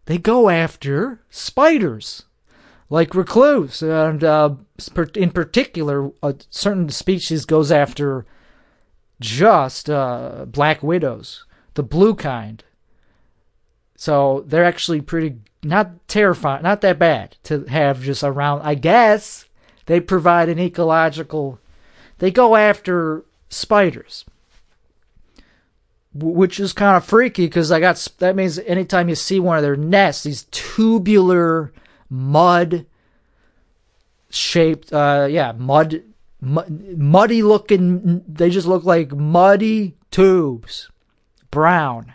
[0.05, 2.25] They go after spiders,
[2.91, 4.53] like recluse, and uh,
[5.15, 8.25] in particular, a certain species goes after
[9.21, 12.65] just uh, black widows, the blue kind.
[13.95, 18.61] So they're actually pretty not terrifying, not that bad to have just around.
[18.63, 19.45] I guess
[19.85, 21.59] they provide an ecological.
[22.17, 24.25] They go after spiders,
[26.13, 29.63] which is kind of freaky because I got that means anytime you see one of
[29.63, 31.71] their nests, these tubular
[32.11, 32.85] mud
[34.29, 36.03] shaped, uh, yeah, mud,
[36.39, 38.23] mud, muddy looking.
[38.27, 40.91] They just look like muddy tubes,
[41.49, 42.13] brown.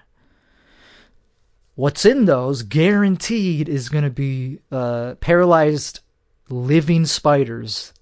[1.74, 6.00] What's in those guaranteed is going to be uh, paralyzed
[6.48, 7.92] living spiders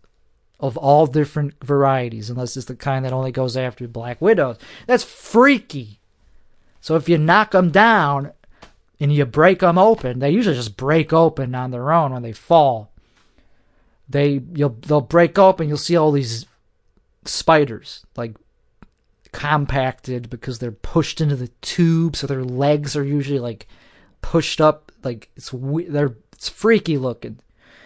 [0.61, 4.59] of all different varieties, unless it's the kind that only goes after black widows.
[4.87, 5.99] That's freaky.
[6.81, 8.33] So if you knock them down
[9.01, 12.33] and you break them open, they usually just break open on their own when they
[12.33, 12.93] fall.
[14.09, 15.69] They you'll they'll break open.
[15.69, 16.47] You'll see all these
[17.25, 18.37] spiders like
[19.33, 23.67] compacted because they're pushed into the tube, so their legs are usually like
[24.21, 24.93] pushed up.
[25.03, 27.41] Like it's they're it's freaky looking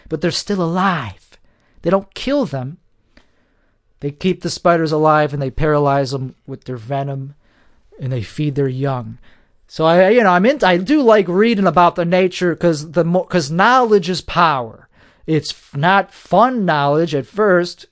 [0.09, 1.39] but they're still alive.
[1.83, 2.79] They don't kill them.
[4.01, 7.35] They keep the spiders alive and they paralyze them with their venom
[8.01, 9.19] and they feed their young.
[9.69, 13.05] So I, you know, I'm in, I do like reading about the nature because the
[13.05, 14.89] because knowledge is power.
[15.27, 17.87] It's not fun knowledge at first,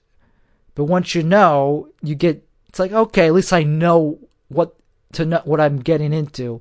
[0.75, 2.43] but once you know, you get.
[2.69, 4.19] It's like okay, at least I know
[4.49, 4.75] what
[5.13, 6.61] to know what I'm getting into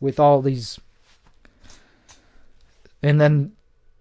[0.00, 0.78] with all these
[3.02, 3.52] and then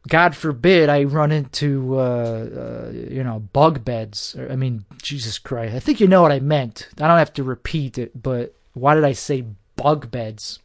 [0.07, 4.35] God forbid I run into, uh, uh, you know, bug beds.
[4.49, 5.75] I mean, Jesus Christ.
[5.75, 6.89] I think you know what I meant.
[6.99, 9.45] I don't have to repeat it, but why did I say
[9.77, 10.59] bug beds?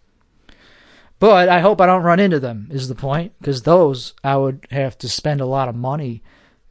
[1.20, 3.32] But I hope I don't run into them, is the point.
[3.38, 6.20] Because those, I would have to spend a lot of money.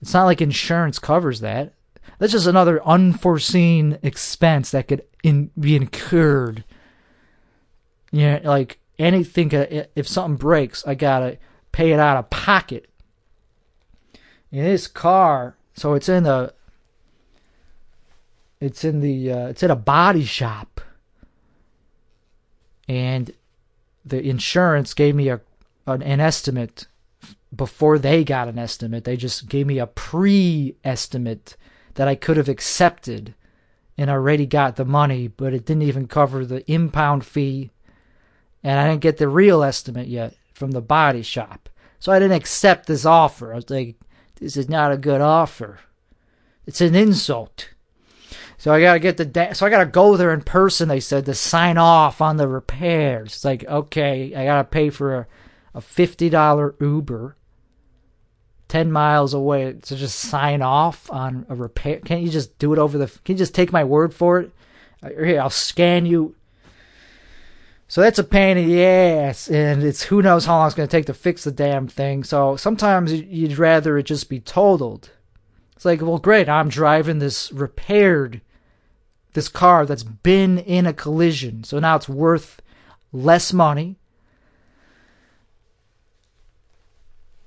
[0.02, 1.74] It's not like insurance covers that.
[2.20, 6.66] That's just another unforeseen expense that could in, be incurred.
[8.12, 11.38] Yeah, you know, like anything, if something breaks, I gotta
[11.72, 12.90] pay it out of pocket.
[14.52, 16.54] In this car, so it's in the
[18.60, 20.82] it's in the uh, it's in a body shop,
[22.92, 23.32] and
[24.04, 25.40] the insurance gave me a
[25.88, 26.88] an, an estimate
[27.56, 29.06] before they got an estimate.
[29.06, 31.56] They just gave me a pre-estimate
[31.96, 33.34] that I could have accepted
[33.98, 37.72] and already got the money, but it didn't even cover the impound fee,
[38.62, 41.70] and I didn't get the real estimate yet from the body shop.
[42.00, 43.54] So I didn't accept this offer.
[43.54, 43.96] I was like,
[44.36, 45.80] this is not a good offer.
[46.66, 47.70] It's an insult.
[48.62, 50.88] So I gotta get the da- so I gotta go there in person.
[50.88, 53.34] They said to sign off on the repairs.
[53.34, 55.28] It's like okay, I gotta pay for a,
[55.74, 57.36] a fifty dollar Uber,
[58.68, 62.02] ten miles away to just sign off on a repair.
[62.02, 63.08] Can't you just do it over the?
[63.26, 64.52] Can you just take my word for it?
[65.02, 66.36] Uh, here, I'll scan you
[67.88, 70.88] so that's a pain in the ass, and it's who knows how long it's going
[70.88, 72.24] to take to fix the damn thing.
[72.24, 75.10] So sometimes you'd rather it just be totaled.
[75.76, 78.40] It's like, well, great, I'm driving this repaired,
[79.34, 82.62] this car that's been in a collision, so now it's worth
[83.12, 83.98] less money.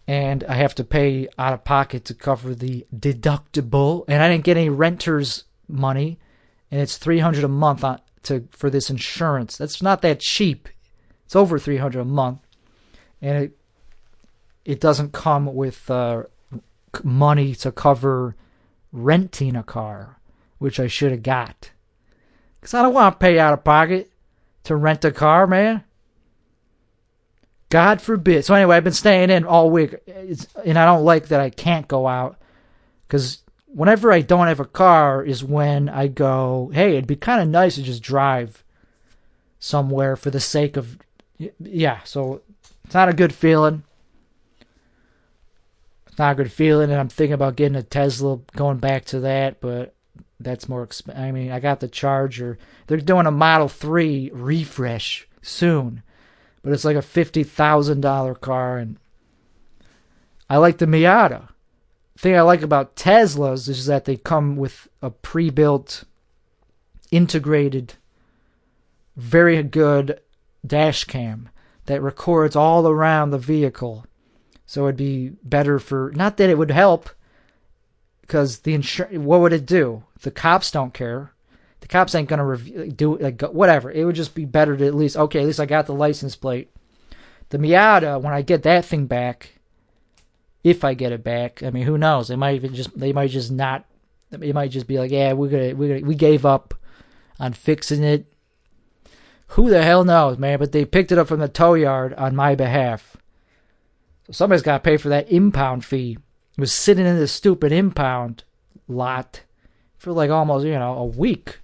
[0.06, 4.44] And I have to pay out of pocket to cover the deductible, and I didn't
[4.44, 6.18] get any renter's money,
[6.70, 9.56] and it's three hundred a month on to for this insurance.
[9.56, 10.68] That's not that cheap.
[11.24, 12.40] It's over 300 a month.
[13.22, 13.58] And it
[14.64, 16.24] it doesn't come with uh,
[17.02, 18.34] money to cover
[18.92, 20.18] renting a car,
[20.58, 21.70] which I should have got.
[22.64, 24.10] Cuz I don't want to pay out of pocket
[24.64, 25.84] to rent a car, man.
[27.68, 28.44] God forbid.
[28.44, 31.50] So anyway, I've been staying in all week, it's, and I don't like that I
[31.50, 32.38] can't go out
[33.06, 37.42] because whenever I don't have a car is when I go, hey, it'd be kind
[37.42, 38.64] of nice to just drive
[39.58, 40.98] somewhere for the sake of,
[41.58, 42.00] yeah.
[42.04, 42.40] So
[42.84, 43.82] it's not a good feeling.
[46.06, 49.20] It's not a good feeling, and I'm thinking about getting a Tesla, going back to
[49.20, 49.94] that, but
[50.40, 51.22] that's more expensive.
[51.22, 52.58] I mean, I got the Charger.
[52.86, 56.02] They're doing a Model 3 refresh soon,
[56.62, 58.98] but it's like a $50,000 car, and
[60.48, 61.48] I like the Miata
[62.18, 66.04] thing I like about Teslas is that they come with a pre-built,
[67.10, 67.94] integrated,
[69.16, 70.20] very good
[70.66, 71.48] dash cam
[71.86, 74.06] that records all around the vehicle.
[74.66, 77.10] So it'd be better for not that it would help
[78.26, 79.18] because the insurance.
[79.18, 80.04] What would it do?
[80.22, 81.32] The cops don't care.
[81.80, 83.90] The cops ain't gonna review, do like whatever.
[83.90, 85.40] It would just be better to at least okay.
[85.40, 86.70] At least I got the license plate.
[87.50, 89.60] The Miata, when I get that thing back,
[90.62, 91.62] if I get it back.
[91.62, 92.28] I mean, who knows?
[92.28, 93.84] They might even just they might just not.
[94.32, 96.74] It might just be like, yeah, we're gonna we we gave up
[97.38, 98.32] on fixing it.
[99.48, 100.58] Who the hell knows, man?
[100.58, 103.16] But they picked it up from the tow yard on my behalf.
[104.26, 106.16] So somebody's got to pay for that impound fee.
[106.56, 108.44] Was sitting in this stupid impound
[108.86, 109.42] lot
[109.98, 111.58] for like almost you know a week,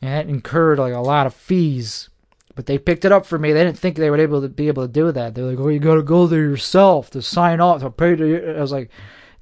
[0.00, 2.08] and it incurred like a lot of fees.
[2.54, 3.52] But they picked it up for me.
[3.52, 5.34] They didn't think they would able to be able to do that.
[5.34, 8.56] They're like, "Oh, you got to go there yourself to sign off to pay." To
[8.56, 8.90] I was like,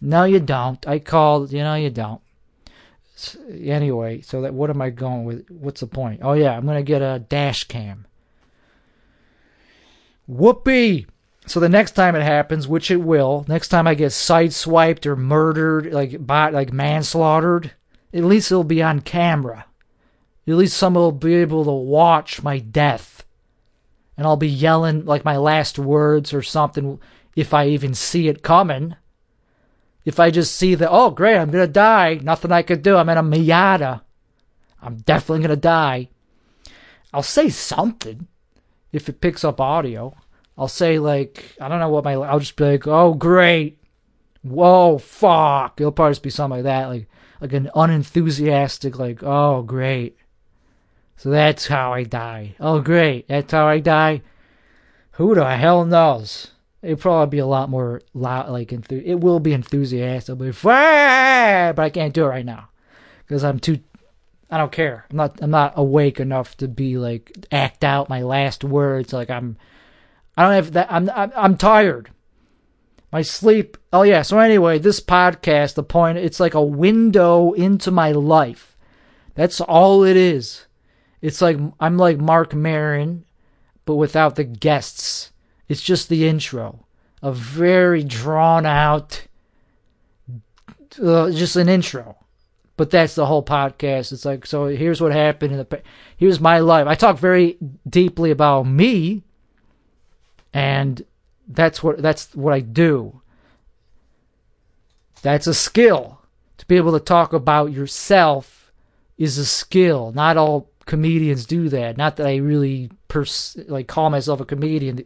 [0.00, 1.52] "No, you don't." I called.
[1.52, 2.20] You know, you don't.
[3.52, 5.48] Anyway, so that what am I going with?
[5.50, 6.20] What's the point?
[6.22, 8.06] Oh yeah, I'm gonna get a dash cam.
[10.26, 11.06] Whoopee!
[11.46, 15.14] So the next time it happens, which it will, next time I get sideswiped or
[15.14, 17.72] murdered, like bot, like manslaughtered,
[18.14, 19.66] at least it'll be on camera.
[20.46, 23.24] At least someone will be able to watch my death.
[24.16, 26.98] And I'll be yelling like my last words or something
[27.36, 28.94] if I even see it coming.
[30.04, 32.20] If I just see that, oh, great, I'm to die.
[32.22, 32.96] Nothing I could do.
[32.96, 34.02] I'm in a Miata.
[34.82, 36.08] I'm definitely to die.
[37.12, 38.28] I'll say something
[38.92, 40.14] if it picks up audio.
[40.56, 43.78] I'll say, like, I don't know what my, I'll just be like, oh, great.
[44.42, 45.80] Whoa, fuck.
[45.80, 46.86] It'll probably just be something like that.
[46.86, 47.08] Like,
[47.40, 50.16] like an unenthusiastic, like, oh, great.
[51.16, 52.54] So that's how I die.
[52.60, 53.28] Oh, great.
[53.28, 54.22] That's how I die.
[55.12, 56.50] Who the hell knows?
[56.82, 61.78] It'll probably be a lot more loud, like enthu- it will be enthusiastic, but, but
[61.82, 62.68] I can't do it right now
[63.26, 63.78] because I'm too.
[64.50, 65.06] I don't care.
[65.10, 65.38] I'm not.
[65.40, 69.12] I'm not awake enough to be like act out my last words.
[69.12, 69.56] Like I'm.
[70.36, 70.88] I don't have that.
[70.90, 72.10] I'm I'm, I'm tired.
[73.12, 73.76] My sleep.
[73.92, 74.22] Oh yeah.
[74.22, 78.76] So anyway, this podcast, the point, it's like a window into my life.
[79.34, 80.66] That's all it is.
[81.22, 83.24] It's like I'm like Marc Maron,
[83.84, 85.30] but without the guests.
[85.68, 86.86] It's just the intro,
[87.22, 89.26] a very drawn out,
[91.02, 92.16] uh, just an intro.
[92.76, 94.12] But that's the whole podcast.
[94.12, 94.66] It's like so.
[94.66, 95.82] Here's what happened in the.
[96.16, 96.86] Here's my life.
[96.86, 97.56] I talk very
[97.88, 99.22] deeply about me,
[100.54, 101.04] and
[101.48, 103.20] that's what that's what I do.
[105.20, 106.20] That's a skill.
[106.58, 108.72] To be able to talk about yourself
[109.18, 110.12] is a skill.
[110.14, 111.96] Not all comedians do that.
[111.96, 115.04] Not that I really pers- like call myself a comedian,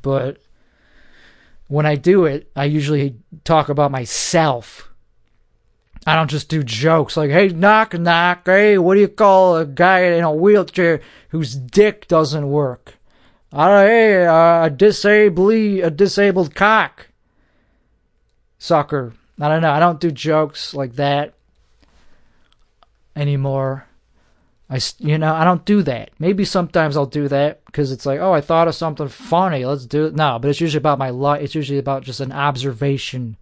[0.00, 0.38] but
[1.66, 4.90] when I do it, I usually talk about myself.
[6.06, 9.66] I don't just do jokes like, "Hey, knock knock, hey, what do you call a
[9.66, 12.97] guy in a wheelchair whose dick doesn't work?"
[13.50, 17.08] Hey, uh, a disabled a disabled cock
[18.58, 19.14] sucker.
[19.40, 19.70] I don't know.
[19.70, 21.34] I don't do jokes like that
[23.16, 23.86] anymore.
[24.70, 26.10] I, you know, I don't do that.
[26.18, 29.64] Maybe sometimes I'll do that because it's like, oh, I thought of something funny.
[29.64, 30.14] Let's do it.
[30.14, 31.42] No, but it's usually about my life.
[31.42, 33.38] It's usually about just an observation.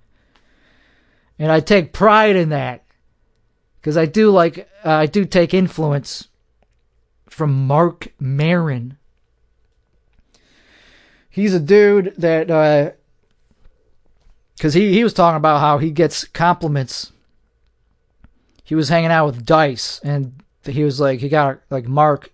[1.39, 2.85] And I take pride in that
[3.81, 6.29] because I do like, uh, I do take influence
[7.29, 8.97] from Marc Maron.
[11.37, 12.93] He's a dude that, uh,
[14.55, 17.13] because he, he was talking about how he gets compliments.
[18.65, 22.33] He was hanging out with Dice and he was like, he got like Marc.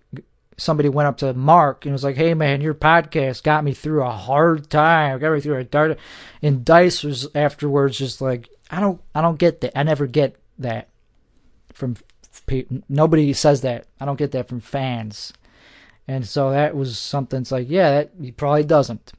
[0.55, 4.03] Somebody went up to Marc and was like, "Hey man, your podcast got me through
[4.03, 5.19] a hard time.
[5.19, 5.97] Got me through a dark."
[6.41, 9.77] And Dice was afterwards just like, "I don't, I don't get that.
[9.77, 10.87] I never get that
[11.73, 11.97] from
[12.45, 12.83] people.
[12.87, 13.87] Nobody says that.
[13.99, 15.33] I don't get that from fans."
[16.07, 17.41] And so that was something.
[17.41, 19.13] It's like, yeah, that, he probably doesn't,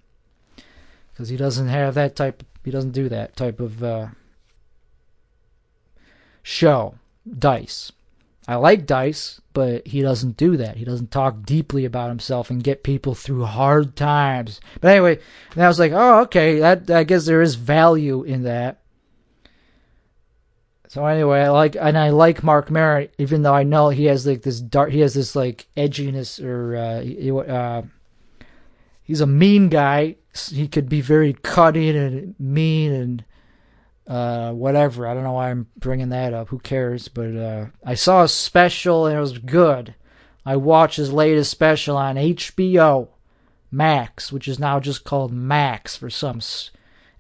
[1.13, 2.43] because he doesn't have that type.
[2.65, 4.09] He doesn't do that type of uh,
[6.43, 6.97] show.
[7.27, 7.93] Dice.
[8.47, 10.77] I like Dice, but he doesn't do that.
[10.77, 14.61] He doesn't talk deeply about himself and get people through hard times.
[14.83, 15.19] But anyway,
[15.55, 18.81] and I was like, oh, okay, that I guess there is value in that.
[20.95, 24.25] So anyway, I like and I like Marc Maron, even though I know he has
[24.29, 27.83] like this dark, he has this like edginess or uh, he, uh,
[29.03, 30.15] he's a mean guy.
[30.53, 33.25] He could be very cutting and mean and
[34.07, 35.09] uh, whatever.
[35.09, 36.51] I don't know why I'm bringing that up.
[36.51, 37.09] Who cares?
[37.09, 39.97] But uh, I saw a special and it was good.
[40.47, 43.09] I watched his latest special on HBO
[43.69, 46.41] Max, which is now just called Max for some.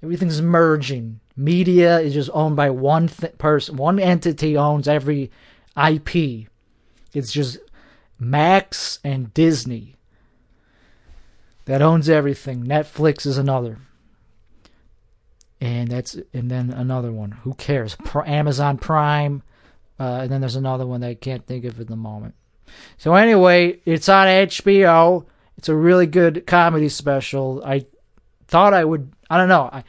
[0.01, 1.19] Everything's merging.
[1.37, 3.77] Media is just owned by one th- person.
[3.77, 5.31] One entity owns every
[5.77, 6.49] IP.
[7.13, 7.59] It's just
[8.19, 9.97] Max and Disney
[11.65, 12.65] that owns everything.
[12.65, 13.79] Netflix is another
[15.65, 17.31] and that's and then another one.
[17.43, 17.97] Who cares?
[18.27, 19.43] Amazon Prime,
[19.99, 22.35] uh, and then there's another one that I can't think of at the moment.
[22.99, 25.25] So anyway, it's on HBO.
[25.57, 27.63] It's a really good comedy special.
[27.65, 27.87] I
[28.47, 29.11] thought I would.
[29.31, 29.71] I don't know.
[29.73, 29.85] I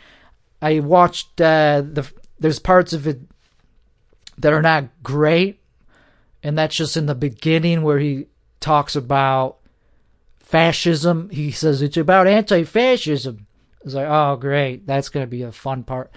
[0.66, 2.10] I watched uh, the.
[2.40, 3.20] There's parts of it
[4.38, 5.60] that are not great,
[6.44, 8.28] and that's just in the beginning where he
[8.60, 9.58] talks about
[10.40, 11.30] fascism.
[11.30, 13.46] He says it's about anti-fascism
[13.86, 14.88] it's like, oh, great.
[14.88, 16.12] That's to be a fun part.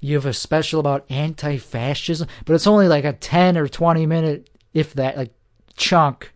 [0.00, 4.06] You have a special about anti fascism, but it's only like a 10 or 20
[4.06, 5.32] minute, if that, like,
[5.76, 6.32] chunk.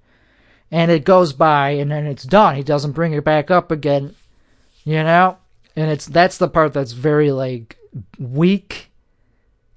[0.71, 2.57] And it goes by and then it's done.
[2.57, 4.15] He doesn't bring it back up again,
[4.85, 5.39] you know?
[5.77, 7.77] And it's that's the part that's very, like,
[8.19, 8.91] weak,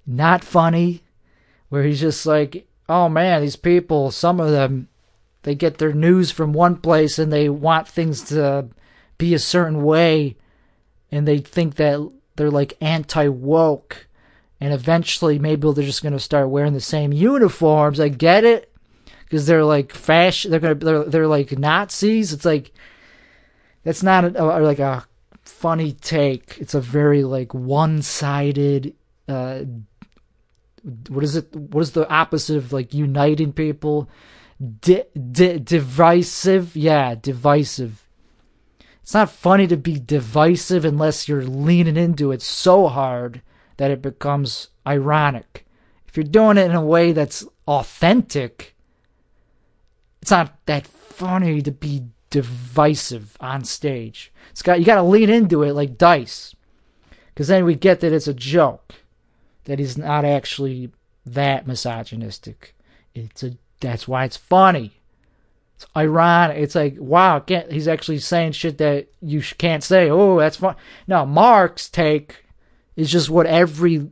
[0.08, 1.04] not funny,
[1.68, 4.88] where he's just like, oh man, these people, some of them,
[5.44, 8.68] they get their news from one place and they want things to
[9.18, 10.36] be a certain way
[11.12, 14.08] and they think that they're like anti woke,
[14.62, 18.00] and eventually maybe they're just gonna start wearing the same uniforms.
[18.00, 18.74] I get it,
[19.26, 20.52] because they're like fashion.
[20.52, 22.32] They're gonna they're they're like Nazis.
[22.32, 22.72] It's like
[23.84, 25.06] that's not a, a, like a
[25.50, 26.58] funny take.
[26.60, 28.96] It's a very like one sided.
[29.28, 29.64] Uh,
[31.10, 31.56] what is it?
[31.56, 34.10] What is the opposite of like uniting people?
[34.82, 38.06] Di- di- divisive, yeah, divisive
[39.10, 43.42] it's not funny to be divisive unless you're leaning into it so hard
[43.78, 45.66] that it becomes ironic.
[46.08, 48.76] If you're doing it in a way that's authentic,
[50.22, 54.32] it's not that funny to be divisive on stage.
[54.52, 56.56] It's got you got to lean into it like dice,
[57.30, 58.96] because then we get that it's a joke,
[59.66, 60.92] that he's not actually
[61.26, 62.76] that misogynistic.
[63.14, 64.94] It's a that's why it's funny.
[65.76, 66.58] It's ironic.
[66.58, 70.10] It's like, wow, he's actually saying shit that you can't say.
[70.10, 70.76] Oh, that's fun.
[71.08, 72.44] No, Marc's take
[72.98, 74.12] is just what every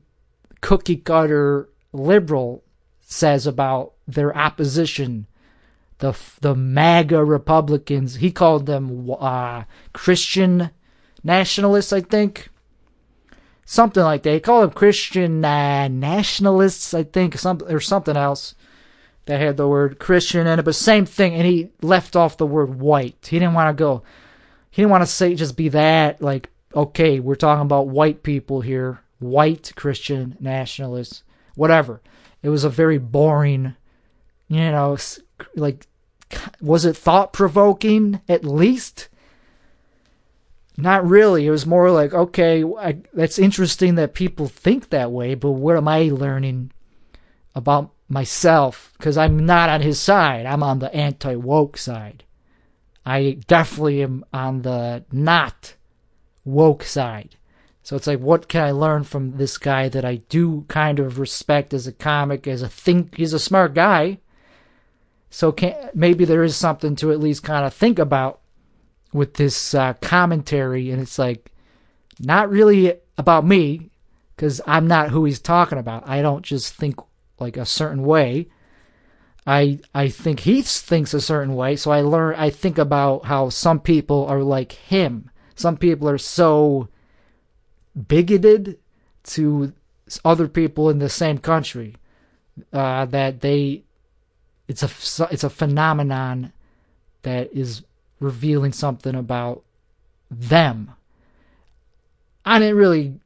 [0.62, 2.64] cookie cutter liberal
[3.02, 5.28] says about their opposition.
[6.00, 8.16] The the MAGA Republicans.
[8.16, 10.72] He called them uh, Christian
[11.24, 12.50] nationalists, I think.
[13.66, 14.34] Something like that.
[14.34, 18.56] He called them Christian uh, nationalists, I think, some, or something else
[19.26, 21.34] that had the word Christian in it, but same thing.
[21.34, 23.28] And he left off the word white.
[23.30, 24.04] He didn't want to go.
[24.72, 28.62] He didn't want to say just be that like okay, we're talking about white people
[28.62, 31.24] here, white Christian nationalists,
[31.56, 32.02] whatever.
[32.44, 33.76] It was a very boring,
[34.48, 34.96] you know,
[35.56, 35.88] like
[36.62, 39.10] was it thought provoking at least?
[40.76, 41.48] Not really.
[41.48, 45.76] It was more like, okay, I, that's interesting that people think that way, but what
[45.76, 46.72] am I learning
[47.56, 48.94] about myself?
[48.98, 50.46] Because I'm not on his side.
[50.46, 52.24] I'm on the anti woke side.
[53.06, 55.76] I definitely am on the not
[56.46, 57.38] woke side.
[57.82, 61.20] So it's like, what can I learn from this guy that I do kind of
[61.20, 63.16] respect as a comic, as a think?
[63.16, 64.20] He's a smart guy.
[65.30, 68.40] So can, maybe there is something to at least kind of think about
[69.14, 71.52] with this uh, commentary, and it's like
[72.20, 73.90] not really about me
[74.36, 76.08] because I'm not who he's talking about.
[76.08, 77.00] I don't just think
[77.40, 78.48] like a certain way.
[79.46, 82.36] I I think he thinks a certain way, so I learn.
[82.36, 85.32] I think about how some people are like him.
[85.56, 86.90] Some people are so
[88.08, 88.78] bigoted
[89.24, 89.74] to
[90.24, 91.96] other people in the same country
[92.72, 93.84] uh, that they
[94.68, 96.52] it's a it's a phenomenon
[97.24, 97.84] that is
[98.20, 99.64] revealing something about
[100.30, 100.92] them.
[102.46, 103.20] I didn't really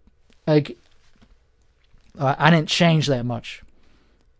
[0.47, 0.77] like.
[2.17, 3.63] Uh, I didn't change that much.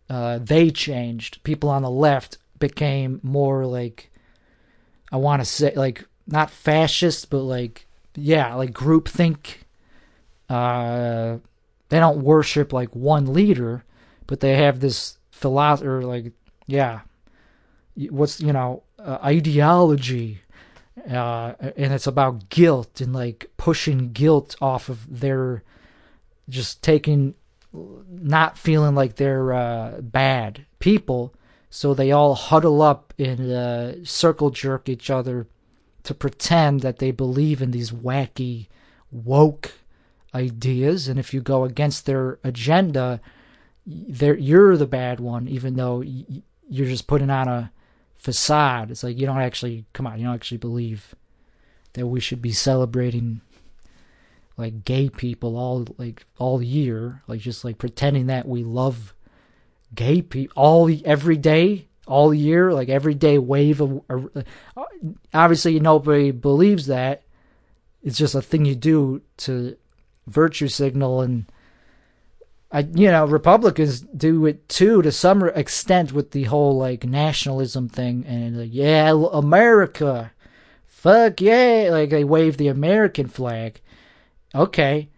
[0.08, 1.42] Uh, they changed.
[1.42, 4.10] People on the left became more like
[5.10, 9.56] I want to say like not fascist, but like yeah, like groupthink.
[10.48, 11.38] Uh,
[11.88, 13.84] they don't worship like one leader,
[14.26, 16.32] but they have this philosophy, like
[16.72, 17.00] yeah,
[18.08, 20.40] what's you know uh, ideology
[21.10, 25.62] uh, and it's about guilt and like pushing guilt off of their
[26.48, 27.34] just taking
[27.72, 31.34] not feeling like they're uh, bad people.
[31.68, 35.46] So they all huddle up and uh, circle jerk each other
[36.04, 38.68] to pretend that they believe in these wacky
[39.10, 39.72] woke
[40.34, 41.08] ideas.
[41.08, 43.20] And if you go against their agenda
[43.84, 46.04] you're the bad one even though
[46.72, 47.70] you're just putting on a
[48.16, 48.90] facade.
[48.90, 51.14] It's like you don't actually come on, you don't actually believe
[51.92, 53.42] that we should be celebrating
[54.56, 59.14] like gay people all like all year, like just like pretending that we love
[59.94, 64.42] gay people all every day, all year, like every day wave of uh,
[65.34, 67.24] obviously nobody believes that.
[68.02, 69.76] It's just a thing you do to
[70.26, 71.44] virtue signal and
[72.72, 77.88] I, you know, Republicans do it too to some extent with the whole like nationalism
[77.88, 80.32] thing and like, yeah, America,
[80.86, 83.80] fuck yeah, like they wave the American flag.
[84.54, 85.10] Okay,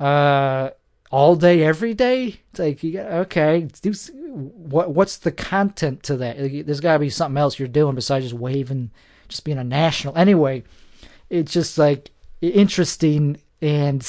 [0.00, 0.70] uh,
[1.10, 2.40] all day, every day.
[2.50, 3.92] It's like, okay, do,
[4.32, 6.36] what what's the content to that?
[6.38, 8.90] There's got to be something else you're doing besides just waving,
[9.28, 10.16] just being a national.
[10.16, 10.64] Anyway,
[11.30, 14.02] it's just like interesting and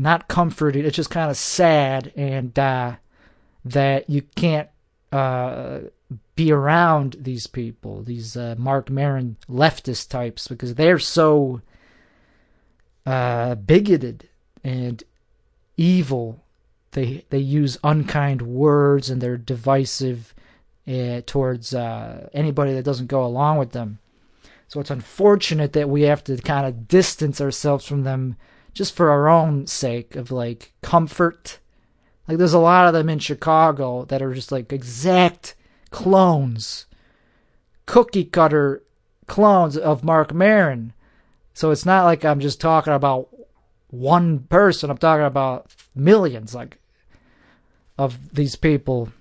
[0.00, 0.84] not comforting.
[0.84, 2.96] It's just kind of sad and uh,
[3.64, 4.68] that you can't
[5.12, 5.80] uh,
[6.34, 11.60] be around these people, these uh, Marc Maron leftist types, because they're so
[13.04, 14.28] uh, bigoted
[14.64, 15.04] and
[15.76, 16.42] evil.
[16.92, 20.34] They they use unkind words and they're divisive
[20.88, 23.98] uh, towards uh, anybody that doesn't go along with them.
[24.66, 28.36] So it's unfortunate that we have to kind of distance ourselves from them
[28.72, 31.58] just for our own sake of like comfort.
[32.28, 35.54] Like there's a lot of them in Chicago that are just like exact
[35.90, 36.86] clones,
[37.86, 38.82] cookie cutter
[39.26, 40.92] clones of Marc Maron.
[41.54, 43.28] So it's not like I'm just talking about
[43.88, 44.90] one person.
[44.90, 46.78] I'm talking about millions, like
[47.98, 49.12] of these people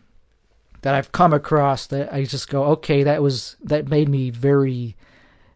[0.82, 4.96] that I've come across that I just go, okay, that was that made me very.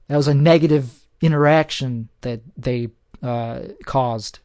[0.07, 2.89] That was a negative interaction that they
[3.23, 4.39] uh, caused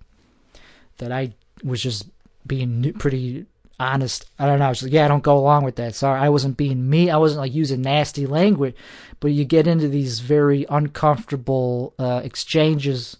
[0.99, 2.09] that I was just
[2.47, 3.47] being pretty
[3.79, 4.27] honest.
[4.39, 4.67] I don't know.
[4.67, 5.95] I was like, yeah, I don't go along with that.
[5.95, 7.11] Sorry, I wasn't being me.
[7.11, 8.75] I wasn't like using nasty language.
[9.21, 13.17] But you get into these very uncomfortable uh, exchanges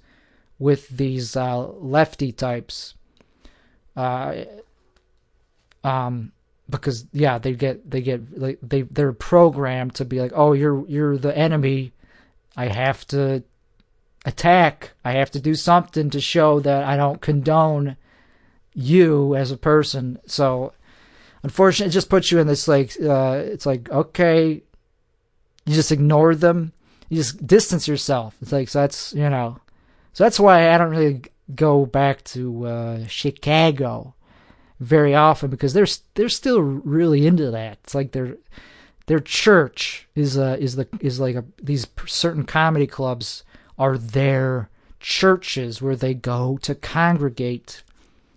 [0.59, 2.95] with these uh, lefty types.
[3.97, 4.45] Uh,
[5.85, 6.33] um,
[6.71, 10.87] because yeah, they get they get like they they're programmed to be like, oh, you're
[10.87, 11.93] you're the enemy.
[12.57, 13.43] I have to
[14.29, 14.93] attack.
[15.05, 17.97] I have to do something to show that I don't condone
[18.75, 20.19] you as a person.
[20.27, 20.73] So
[21.43, 24.63] unfortunately, it just puts you in this like uh, it's like okay,
[25.65, 26.73] you just ignore them.
[27.09, 28.37] You just distance yourself.
[28.43, 29.59] It's like so that's you know,
[30.13, 31.23] so that's why I don't really
[31.55, 34.15] go back to uh, Chicago
[34.79, 37.79] very often because they're they're still really into that.
[37.85, 38.37] It's like their
[39.07, 43.43] their church is uh is the is like a, these certain comedy clubs
[43.79, 44.69] are their
[45.01, 47.83] churches where they go to congregate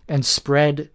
[0.07, 0.89] and spread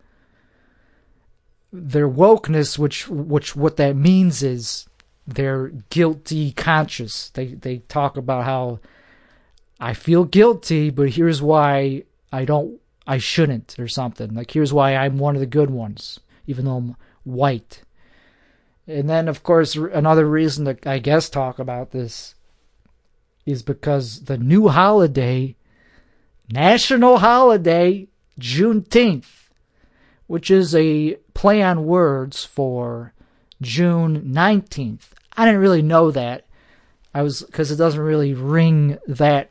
[1.73, 4.89] their wokeness which which what that means is
[5.27, 8.79] their guilty conscience they they talk about how
[9.81, 14.35] i feel guilty but here's why i don't i shouldn't or something.
[14.35, 17.83] Like here's why i'm one of the good ones even though i'm white.
[18.87, 22.35] And then of course another reason to i guess talk about this
[23.47, 25.57] is because the new holiday
[26.51, 28.07] national holiday
[28.39, 29.47] juneteenth
[30.27, 33.13] which is a play on words for
[33.63, 35.11] June 19th.
[35.37, 36.47] I didn't really know that.
[37.15, 39.51] I was because it doesn't really ring that,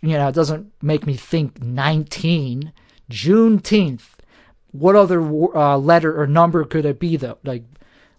[0.00, 2.72] you know, it doesn't make me think 19.
[3.10, 4.06] Juneteenth.
[4.72, 7.38] What other uh, letter or number could it be though?
[7.44, 7.64] Like,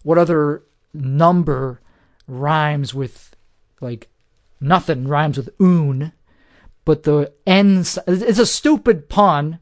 [0.02, 0.62] what other
[0.94, 1.80] number
[2.26, 3.34] rhymes with
[3.80, 4.08] like
[4.60, 6.12] nothing rhymes with oon,
[6.84, 7.84] but the N.
[8.06, 9.60] It's a stupid pun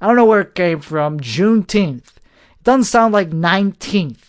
[0.00, 1.20] I don't know where it came from.
[1.20, 2.16] Juneteenth.
[2.16, 4.24] It doesn't sound like 19th.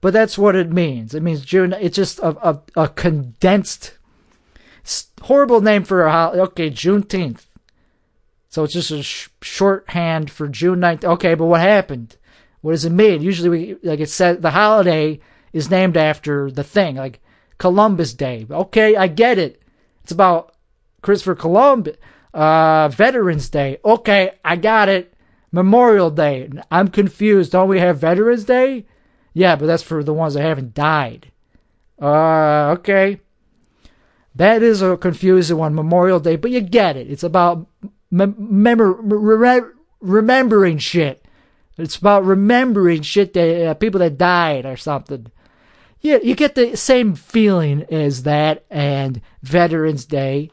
[0.00, 1.14] But that's what it means.
[1.14, 1.72] It means June.
[1.72, 3.98] It's just a, a, a condensed,
[5.22, 6.42] horrible name for a holiday.
[6.42, 7.46] Okay, Juneteenth.
[8.48, 11.04] So it's just a sh- shorthand for June 9th.
[11.04, 12.16] Okay, but what happened?
[12.60, 13.22] What does it mean?
[13.22, 15.20] Usually, we like it said the holiday
[15.52, 17.20] is named after the thing, like
[17.58, 18.46] Columbus Day.
[18.50, 19.62] Okay, I get it.
[20.02, 20.54] It's about
[21.02, 21.96] Christopher Columbus.
[22.32, 23.78] Uh, Veterans Day.
[23.84, 25.14] Okay, I got it.
[25.50, 26.50] Memorial Day.
[26.70, 27.52] I'm confused.
[27.52, 28.86] Don't we have Veterans Day?
[29.34, 31.32] Yeah, but that's for the ones that haven't died.
[32.00, 33.20] Uh, okay.
[34.34, 37.10] That is a confusing one, Memorial Day, but you get it.
[37.10, 37.66] It's about
[38.10, 38.36] mem-
[40.00, 41.24] remembering shit.
[41.76, 45.30] It's about remembering shit that uh, people that died or something.
[46.00, 50.50] Yeah, you get the same feeling as that and Veterans Day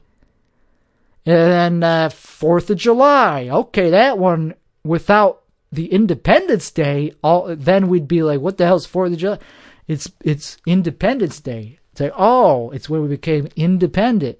[1.25, 3.49] and then uh, 4th of July.
[3.49, 5.41] Okay, that one without
[5.71, 9.39] the Independence Day, all then we'd be like, what the hell's 4th of July?
[9.87, 11.79] It's it's Independence Day.
[11.91, 14.39] It's like, oh, it's when we became independent.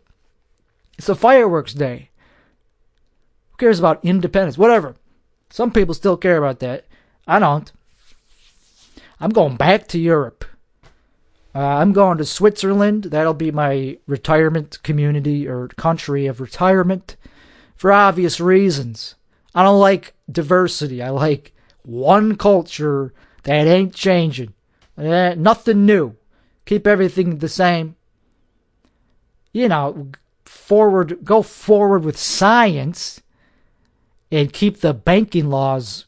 [0.97, 2.09] It's a fireworks day.
[3.51, 4.57] Who cares about independence?
[4.57, 4.95] Whatever.
[5.49, 6.85] Some people still care about that.
[7.27, 7.71] I don't.
[9.19, 10.45] I'm going back to Europe.
[11.55, 13.05] Uh, I'm going to Switzerland.
[13.05, 17.15] That'll be my retirement community or country of retirement
[17.75, 19.15] for obvious reasons.
[19.53, 21.01] I don't like diversity.
[21.01, 21.53] I like
[21.83, 24.53] one culture that ain't changing.
[24.97, 26.17] Eh, nothing new.
[26.65, 27.95] Keep everything the same.
[29.53, 30.09] You know,
[30.43, 33.21] forward, go forward with science
[34.29, 36.05] and keep the banking laws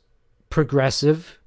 [0.50, 1.40] progressive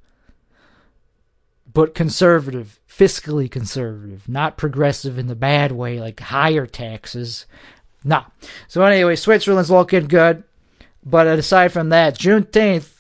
[1.73, 7.47] but conservative fiscally conservative, not progressive in the bad way, like higher taxes.
[8.05, 8.25] Nah.
[8.69, 10.45] So anyway, Switzerland's looking good.
[11.03, 12.93] But aside from that, Juneteenth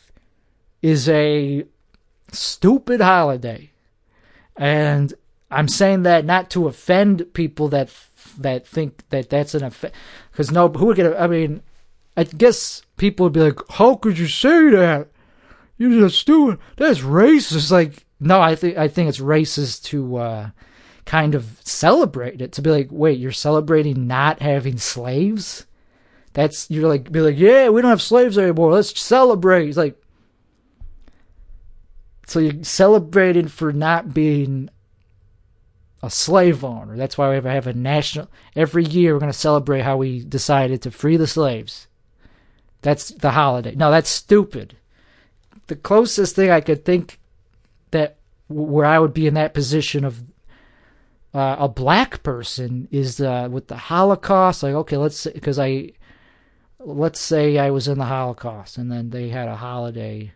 [0.80, 1.64] is a
[2.32, 3.68] stupid holiday.
[4.56, 5.12] And
[5.50, 7.90] I'm saying that not to offend people that
[8.38, 9.94] that think that that's an offense.
[10.32, 11.20] Because no, who would get?
[11.20, 11.60] I mean,
[12.16, 15.08] I guess people would be like, "How could you say that?
[15.76, 16.58] You're just stupid.
[16.76, 20.50] That's racist." Like, no, I think I think it's racist to uh,
[21.06, 25.66] kind of celebrate it to be like, wait, you're celebrating not having slaves?
[26.34, 28.72] That's you're like be like, yeah, we don't have slaves anymore.
[28.72, 29.68] Let's celebrate.
[29.68, 30.00] It's like
[32.26, 34.70] so you're celebrating for not being
[36.02, 36.96] a slave owner.
[36.96, 39.14] That's why we have, have a national every year.
[39.14, 41.88] We're going to celebrate how we decided to free the slaves.
[42.82, 43.74] That's the holiday.
[43.74, 44.76] No, that's stupid.
[45.66, 47.19] The closest thing I could think
[47.90, 48.16] that
[48.48, 50.22] where I would be in that position of
[51.32, 54.62] uh, a black person is uh, with the Holocaust.
[54.62, 55.92] Like, okay, let's because I
[56.78, 60.32] let's say I was in the Holocaust, and then they had a holiday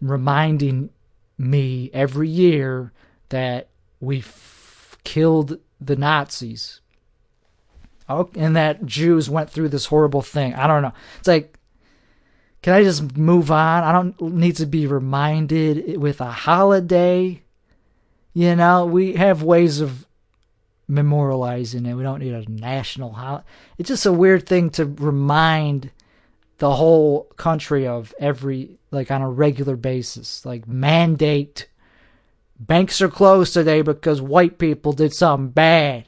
[0.00, 0.90] reminding
[1.38, 2.92] me every year
[3.28, 3.68] that
[4.00, 6.80] we f- killed the Nazis.
[8.08, 10.54] Oh, and that Jews went through this horrible thing.
[10.54, 10.92] I don't know.
[11.18, 11.58] It's like
[12.62, 13.84] Can I just move on?
[13.84, 17.42] I don't need to be reminded with a holiday.
[18.34, 20.06] You know, we have ways of
[20.90, 21.94] memorializing it.
[21.94, 23.46] We don't need a national holiday.
[23.78, 25.90] It's just a weird thing to remind
[26.58, 30.44] the whole country of every, like on a regular basis.
[30.44, 31.68] Like mandate
[32.58, 36.06] banks are closed today because white people did something bad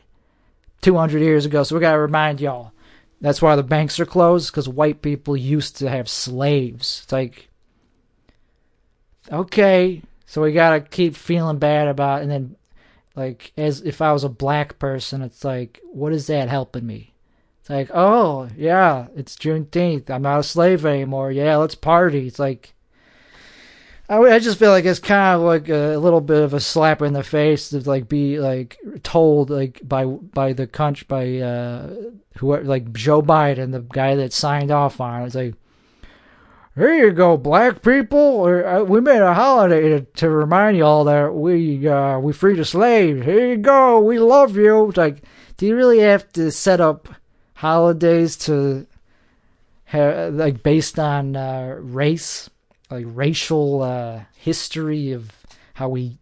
[0.83, 1.63] 200 years ago.
[1.63, 2.73] So we got to remind y'all.
[3.21, 7.01] That's why the banks are closed because white people used to have slaves.
[7.03, 7.49] It's like,
[9.31, 12.23] okay, so we got to keep feeling bad about.
[12.23, 12.57] And then,
[13.17, 17.13] like, as if I was a black person, it's like, what is that helping me?
[17.61, 20.09] It's like, oh, yeah, it's Juneteenth.
[20.11, 21.33] I'm not a slave anymore.
[21.33, 22.29] Yeah, let's party.
[22.29, 22.73] It's like,
[24.09, 27.03] I, I just feel like it's kind of like a, little bit of a slap
[27.03, 31.95] in the face to like be like told like by by the country by uh
[32.39, 35.27] whoever like Joe Biden the guy that signed off on it.
[35.27, 35.55] It's like
[36.79, 38.19] here you go, black people.
[38.19, 42.33] Or, uh, we made a holiday to, to remind you all that we uh, we
[42.33, 43.25] freed the slaves.
[43.25, 43.99] Here you go.
[44.01, 44.89] We love you.
[44.89, 45.23] It's like,
[45.57, 47.09] do you really have to set up
[47.55, 48.87] holidays to
[49.87, 52.49] have like based on uh, race?
[52.91, 55.33] Like racial uh, history of
[55.75, 56.19] how we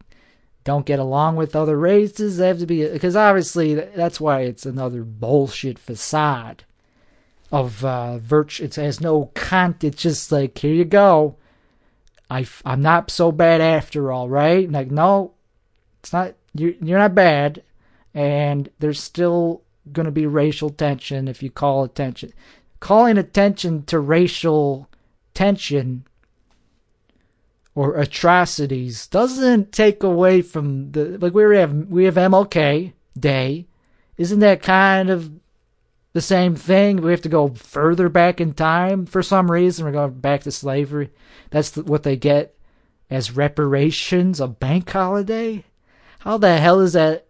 [0.64, 2.38] don't get along with other races.
[2.38, 6.64] They have to be because obviously that's why it's another bullshit facade
[7.52, 8.64] of uh, virtue.
[8.64, 9.94] It has no content.
[9.94, 11.36] It's just like here you go.
[12.28, 14.70] I I'm not so bad after all, right?
[14.70, 15.34] Like no,
[16.00, 16.34] it's not.
[16.52, 17.62] You're you're not bad,
[18.12, 19.62] and there's still
[19.92, 22.32] gonna be racial tension if you call attention.
[22.80, 24.88] Calling attention to racial
[25.32, 26.04] tension
[27.76, 33.66] or atrocities doesn't take away from the like we have we have MLK Day.
[34.16, 35.30] Isn't that kind of
[36.14, 37.02] the same thing?
[37.02, 39.84] We have to go further back in time for some reason.
[39.84, 41.10] We're going back to slavery.
[41.50, 42.56] That's what they get
[43.10, 45.64] as reparations, a bank holiday.
[46.20, 47.26] How the hell is that?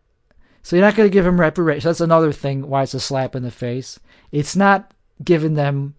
[0.63, 1.85] So you're not going to give them reparations.
[1.85, 3.99] That's another thing why it's a slap in the face.
[4.31, 5.97] It's not giving them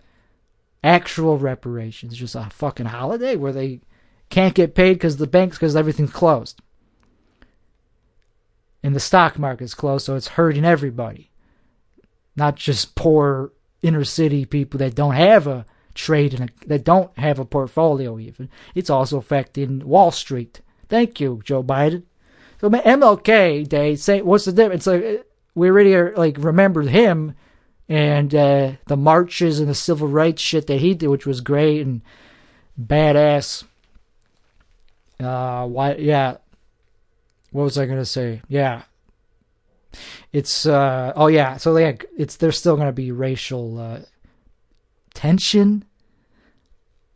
[0.84, 2.14] actual reparations.
[2.14, 3.82] It's just a fucking holiday where they
[4.30, 6.62] can't get paid because the banks, because everything's closed.
[8.84, 11.32] And the stock market's closed, so it's hurting everybody.
[12.36, 13.52] Not just poor
[13.82, 18.50] inner city people that don't have a trade and that don't have a portfolio even.
[18.76, 20.62] It's also affecting Wall Street.
[20.88, 22.04] Thank you, Joe Biden.
[22.62, 24.88] So MLK Day, say what's the difference?
[24.88, 25.26] Like
[25.56, 27.36] we already are, like remembered him
[27.90, 31.82] and uh, the marches and the civil rights shit that he did, which was great
[31.86, 32.02] and
[32.80, 33.64] badass.
[35.20, 35.96] Uh, why?
[35.96, 36.38] Yeah.
[37.52, 38.42] What was I gonna say?
[38.48, 38.84] Yeah.
[40.32, 44.00] It's uh oh yeah so yeah it's there's still gonna be racial uh,
[45.14, 45.86] tension.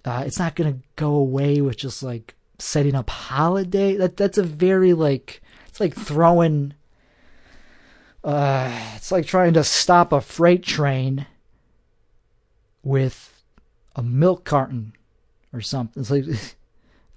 [0.03, 3.95] Uh, it's not gonna go away with just like setting up holiday.
[3.95, 6.73] That that's a very like it's like throwing.
[8.23, 11.25] Uh, it's like trying to stop a freight train
[12.83, 13.43] with
[13.95, 14.93] a milk carton
[15.53, 16.01] or something.
[16.01, 16.25] It's like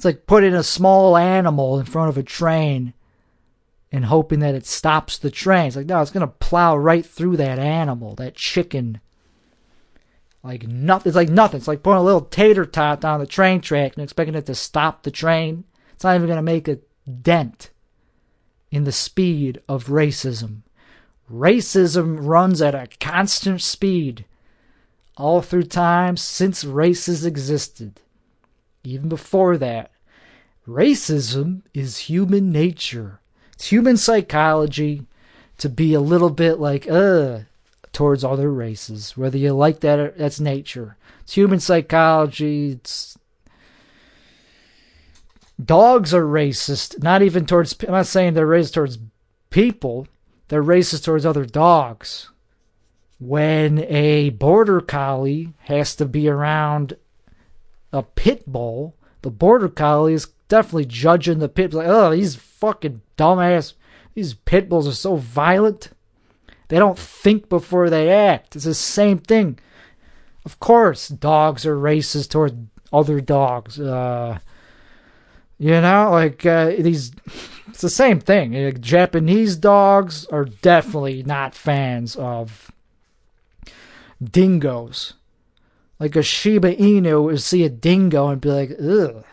[0.05, 2.93] It's like putting a small animal in front of a train
[3.91, 5.69] and hoping that it stops the train.
[5.69, 9.01] It's like, no, it's going to plow right through that animal, that chicken.
[10.43, 11.09] Like nothing.
[11.09, 11.57] It's like nothing.
[11.57, 14.55] It's like putting a little tater tot down the train track and expecting it to
[14.55, 15.65] stop the train.
[15.95, 16.81] It's not even going to make a
[17.23, 17.71] dent
[18.71, 20.65] in the speed of racism.
[21.33, 24.27] Racism runs at a constant speed
[25.17, 28.03] all through time since races existed
[28.85, 29.91] even before that,
[30.67, 33.21] racism is human nature.
[33.53, 35.07] It's human psychology
[35.59, 37.41] to be a little bit like, uh,
[37.93, 39.17] towards other races.
[39.17, 40.97] Whether you like that, or, that's nature.
[41.23, 42.73] It's human psychology.
[42.73, 43.17] It's
[45.63, 47.03] dogs are racist.
[47.03, 47.75] Not even towards.
[47.83, 48.99] I'm not saying they're racist towards
[49.49, 50.07] people.
[50.49, 52.31] They're racist towards other dogs.
[53.19, 56.97] When a border collie has to be around
[57.93, 63.03] a pit bull, the border collie is definitely judging the pit like, oh, these fucking
[63.17, 63.75] dumbass,
[64.15, 65.91] these pit bulls are so violent.
[66.69, 68.57] They don't think before they act.
[68.57, 69.59] It's the same thing.
[70.45, 73.79] Of course, dogs are racist toward other dogs.
[73.79, 74.39] Uh,
[75.59, 77.13] you know, like uh, these.
[77.69, 78.53] It's the same thing.
[78.53, 82.71] Like, Japanese dogs are definitely not fans of
[84.23, 85.15] dingoes
[85.99, 89.25] like a Shiba Inu would see a dingo and be like, ugh.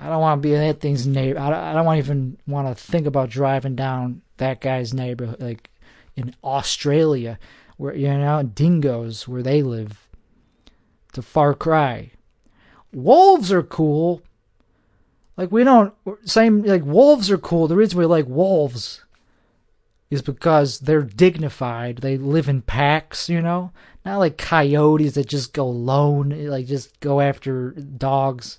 [0.00, 1.38] I don't want to be in that thing's neighbor.
[1.38, 5.68] I don't want even want to think about driving down that guy's neighborhood, like
[6.16, 7.38] in Australia,
[7.76, 10.08] where you know dingoes where they live.
[11.10, 12.12] It's a far cry.
[12.92, 14.22] wolves are cool.
[15.36, 15.92] Like we don't
[16.24, 17.68] same like wolves are cool.
[17.68, 19.04] The reason we like wolves
[20.10, 21.98] is because they're dignified.
[21.98, 23.72] They live in packs, you know?
[24.04, 28.58] Not like coyotes that just go lone, like just go after dogs.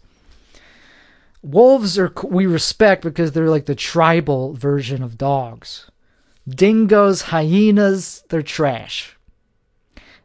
[1.44, 5.90] Wolves are we respect because they're like the tribal version of dogs.
[6.48, 9.18] Dingoes, hyenas, they're trash.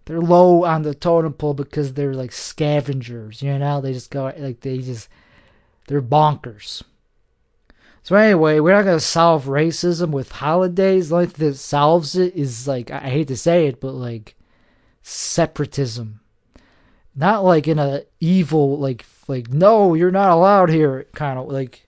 [0.04, 3.80] They're low on the totem pole because they're like scavengers, you know?
[3.80, 5.08] They just go like they just
[5.88, 6.82] they're bonkers.
[8.02, 11.08] So anyway, we're not gonna solve racism with holidays.
[11.08, 14.36] The only thing that solves it is like I hate to say it, but like
[15.02, 16.20] separatism.
[17.16, 21.86] Not like in a evil like like no, you're not allowed here kind of like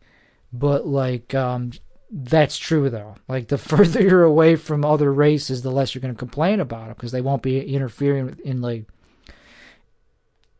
[0.53, 1.72] but like um
[2.11, 3.16] that's true though.
[3.28, 6.86] Like the further you're away from other races, the less you're going to complain about
[6.86, 8.86] them because they won't be interfering in like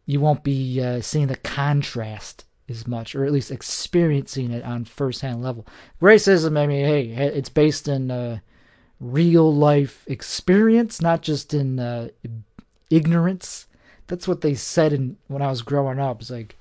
[0.07, 4.87] you won't be uh, seeing the contrast as much, or at least experiencing it on
[4.87, 5.66] first-hand level.
[6.01, 8.39] Racism, I mean, hey, it's based in uh,
[9.01, 12.09] real life experience, not just in uh,
[12.89, 13.66] ignorance.
[14.07, 16.22] That's what they said in when I was growing up.
[16.22, 16.57] It's like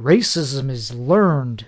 [0.00, 1.66] racism is learned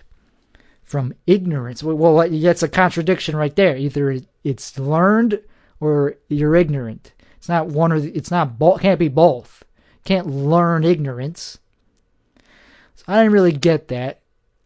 [0.85, 1.83] from ignorance.
[1.83, 3.77] Well, that's a contradiction right there.
[3.77, 5.41] Either it's learned
[5.81, 7.13] or you're ignorant.
[7.37, 8.81] It's not one or the, it's not both.
[8.81, 9.65] Can't be both.
[10.05, 11.59] Can't learn ignorance.
[13.09, 14.21] I didn't really get that.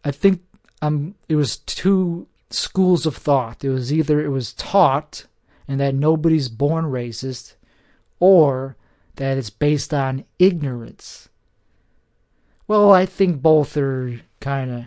[0.05, 0.43] I think
[0.83, 3.65] um it was two schools of thought.
[3.65, 5.27] It was either it was taught
[5.67, 7.55] and that nobody's born racist
[8.19, 8.77] or
[9.17, 11.30] that it's based on ignorance.
[12.71, 14.85] Well, I think both are kind of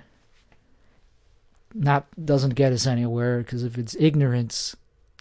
[1.74, 4.74] not doesn't get us anywhere because if it's ignorance,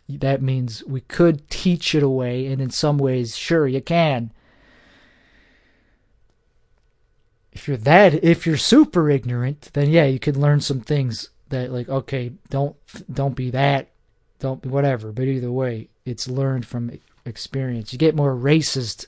[0.08, 4.30] that means we could teach it away, and in some ways, sure, you can
[7.52, 11.72] if you're that if you're super ignorant, then yeah, you can learn some things that
[11.72, 12.76] like okay, don't
[13.12, 13.88] don't be that,
[14.38, 15.10] don't be whatever.
[15.10, 17.92] But either way, it's learned from experience.
[17.92, 19.06] You get more racist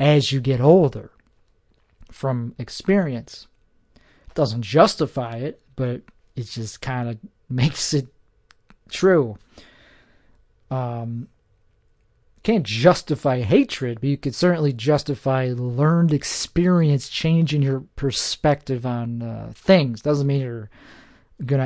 [0.00, 1.12] as you get older
[2.10, 3.46] from experience.
[3.94, 6.02] It doesn't justify it, but
[6.36, 8.08] it just kind of makes it
[8.88, 9.36] true.
[10.70, 11.28] Um,
[12.42, 19.52] can't justify hatred, but you could certainly justify learned experience changing your perspective on uh,
[19.54, 20.00] things.
[20.00, 20.70] Doesn't mean you're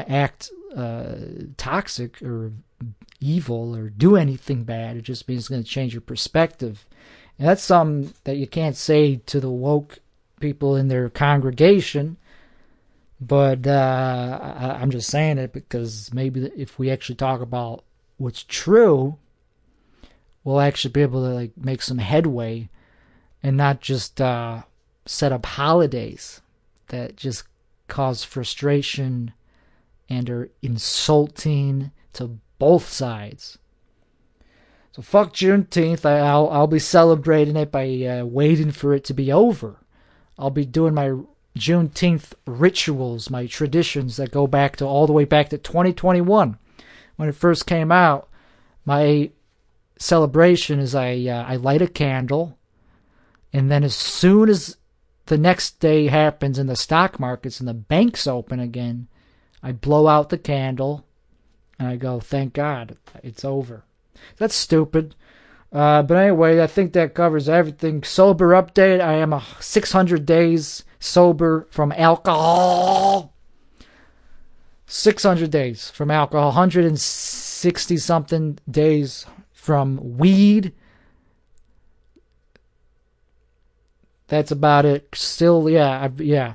[0.00, 1.14] to act uh,
[1.56, 2.52] toxic or
[3.20, 4.96] evil or do anything bad.
[4.96, 6.86] It just means it's to change your perspective.
[7.38, 9.98] And that's something that you can't say to the woke
[10.40, 12.16] people in their congregation.
[13.20, 17.84] But uh, I, I'm just saying it because maybe if we actually talk about
[18.18, 19.18] what's true,
[20.42, 22.68] we'll actually be able to like make some headway
[23.42, 24.62] and not just uh,
[25.06, 26.40] set up holidays
[26.88, 27.44] that just
[27.88, 29.32] cause frustration
[30.08, 33.58] and are insulting to both sides.
[34.92, 36.04] So fuck Juneteenth.
[36.04, 39.83] I, will I'll be celebrating it by uh, waiting for it to be over.
[40.38, 41.14] I'll be doing my
[41.56, 46.58] Juneteenth rituals, my traditions that go back to all the way back to 2021
[47.16, 48.28] when it first came out.
[48.84, 49.30] My
[49.98, 52.58] celebration is I uh, I light a candle,
[53.52, 54.76] and then as soon as
[55.26, 59.08] the next day happens and the stock markets and the banks open again,
[59.62, 61.06] I blow out the candle,
[61.78, 63.84] and I go, "Thank God, it's over."
[64.38, 65.14] That's stupid.
[65.74, 68.04] Uh, but anyway, I think that covers everything.
[68.04, 69.00] Sober update.
[69.00, 73.34] I am a 600 days sober from alcohol.
[74.86, 76.50] 600 days from alcohol.
[76.50, 80.72] 160 something days from weed.
[84.28, 85.08] That's about it.
[85.12, 86.54] Still, yeah, I've, yeah.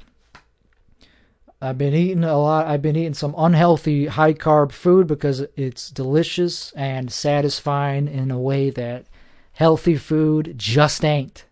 [1.62, 2.68] I've been eating a lot.
[2.68, 8.40] I've been eating some unhealthy high carb food because it's delicious and satisfying in a
[8.40, 9.06] way that
[9.54, 11.46] healthy food just ain't.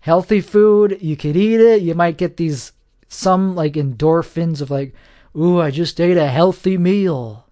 [0.00, 1.82] Healthy food, you could eat it.
[1.82, 2.72] You might get these
[3.08, 4.94] some like endorphins of like,
[5.36, 7.46] ooh, I just ate a healthy meal.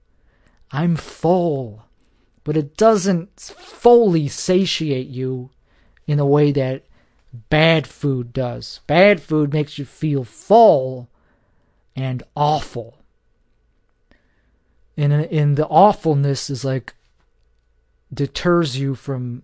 [0.72, 1.84] I'm full
[2.44, 5.50] but it doesn't fully satiate you
[6.06, 6.84] in a way that
[7.48, 8.80] bad food does.
[8.86, 11.08] Bad food makes you feel full
[11.96, 12.98] and awful.
[14.96, 16.94] And in the awfulness is like
[18.12, 19.42] deters you from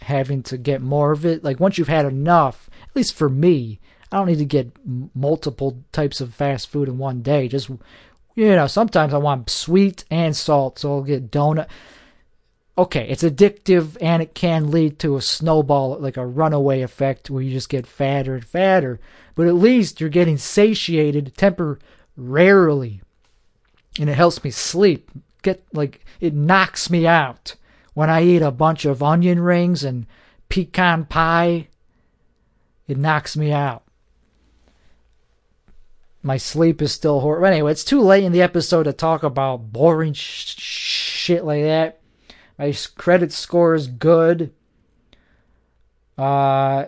[0.00, 1.42] having to get more of it.
[1.42, 3.80] Like once you've had enough, at least for me,
[4.12, 4.70] I don't need to get
[5.14, 7.48] multiple types of fast food in one day.
[7.48, 7.68] Just
[8.36, 11.68] you know, sometimes I want sweet and salt, so I'll get donut.
[12.76, 17.42] Okay, it's addictive and it can lead to a snowball, like a runaway effect where
[17.42, 19.00] you just get fatter and fatter.
[19.34, 23.00] But at least you're getting satiated temporarily.
[23.98, 25.10] And it helps me sleep.
[25.42, 27.54] Get like it knocks me out
[27.92, 30.06] when I eat a bunch of onion rings and
[30.48, 31.68] pecan pie.
[32.88, 33.82] It knocks me out.
[36.22, 37.46] My sleep is still horrible.
[37.46, 42.00] Anyway, it's too late in the episode to talk about boring sh- shit like that.
[42.58, 44.52] My credit score is good.
[46.16, 46.86] Uh,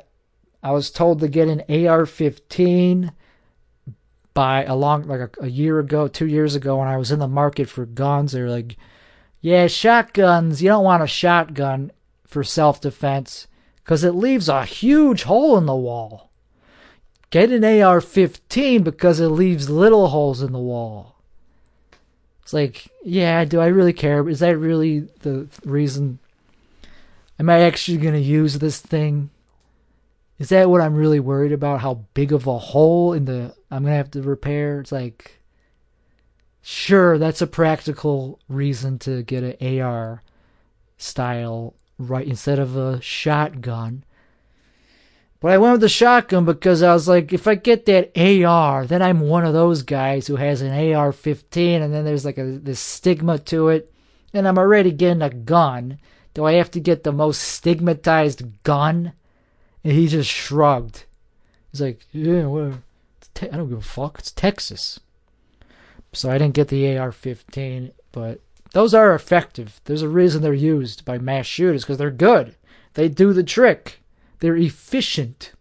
[0.62, 3.12] I was told to get an AR-15
[4.35, 7.19] by a long, like a, a year ago, two years ago, when I was in
[7.19, 8.33] the market for guns.
[8.33, 8.77] They were like,
[9.41, 10.62] "Yeah, shotguns.
[10.62, 11.91] You don't want a shotgun
[12.25, 13.47] for self-defense
[13.77, 16.31] because it leaves a huge hole in the wall.
[17.31, 21.16] Get an AR-15 because it leaves little holes in the wall."
[22.47, 24.28] It's like, yeah, do I really care?
[24.28, 26.20] Is that really the reason?
[27.40, 29.30] Am I actually going to use this thing?
[30.38, 31.80] Is that what I'm really worried about?
[31.80, 34.78] How big of a hole in the I'm going to have to repair?
[34.78, 35.40] It's like,
[36.62, 40.22] sure, that's a practical reason to get an AR
[40.99, 44.05] style right instead of a shotgun.
[45.47, 48.84] But I went with the shotgun because I was like, if I get that AR,
[48.84, 52.36] then I'm one of those guys who has an AR 15, and then there's like
[52.36, 53.94] a, this stigma to it,
[54.32, 56.01] and I'm already getting a gun.
[56.34, 59.12] Do I have to get the most stigmatized gun?
[59.84, 61.05] And he just shrugged.
[61.70, 62.80] He's like, yeah, well,
[63.34, 64.18] te- I don't give a fuck.
[64.18, 64.99] It's Texas.
[66.12, 68.40] So I didn't get the AR 15, but
[68.72, 69.80] those are effective.
[69.84, 72.57] There's a reason they're used by mass shooters because they're good.
[72.94, 74.01] They do the trick.
[74.41, 75.53] They're efficient.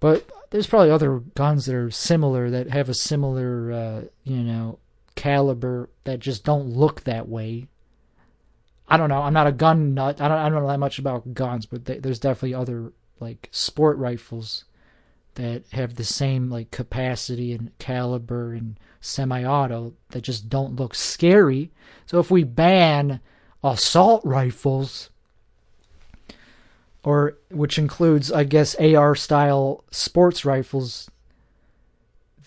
[0.00, 4.78] But there's probably other guns that are similar that have a similar, uh, you know,
[5.14, 7.68] caliber that just don't look that way.
[8.88, 9.22] I don't know.
[9.22, 10.20] I'm not a gun nut.
[10.20, 10.38] I don't.
[10.38, 14.64] I don't know that much about guns, but th- there's definitely other like sport rifles
[15.34, 21.70] that have the same like capacity and caliber and semi-auto that just don't look scary.
[22.04, 23.20] So if we ban
[23.64, 25.08] assault rifles,
[27.04, 31.10] or which includes, I guess, AR style sports rifles.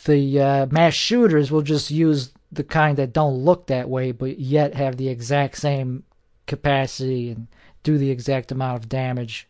[0.06, 4.40] The uh, mass shooters will just use the kind that don't look that way, but
[4.40, 6.04] yet have the exact same
[6.46, 7.48] capacity and
[7.84, 9.48] do the exact amount of damage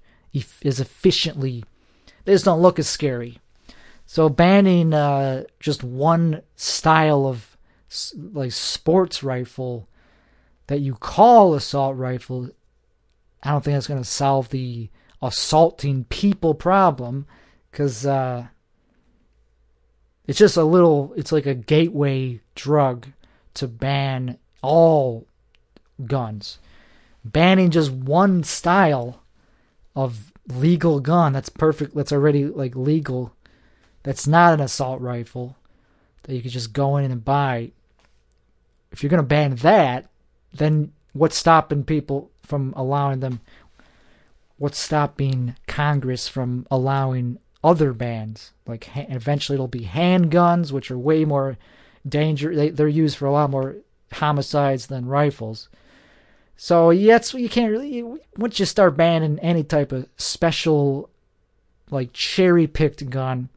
[0.63, 1.63] as efficiently.
[2.23, 3.39] They just don't look as scary.
[4.05, 7.57] So banning uh, just one style of
[8.13, 9.87] like sports rifle
[10.67, 12.49] that you call assault rifle
[13.45, 14.89] I don't think that's going to solve the
[15.21, 17.27] assaulting people problem
[17.69, 18.47] because uh,
[20.25, 23.07] it's just a little, it's like a gateway drug
[23.53, 25.27] to ban all
[26.05, 26.57] guns.
[27.23, 29.21] Banning just one style
[29.95, 33.35] of legal gun that's perfect, that's already like legal,
[34.03, 35.55] that's not an assault rifle
[36.23, 37.71] that you could just go in and buy.
[38.91, 40.09] If you're going to ban that,
[40.51, 43.41] then what's stopping people from allowing them?
[44.57, 48.51] What's stopping Congress from allowing other bans?
[48.65, 51.57] Like eventually it'll be handguns, which are way more
[52.07, 52.55] danger.
[52.55, 53.75] They, they're used for a lot more
[54.13, 55.69] homicides than rifles.
[56.57, 58.03] So yes, you can't really.
[58.37, 61.09] Once you start banning any type of special,
[61.91, 63.49] like cherry picked gun,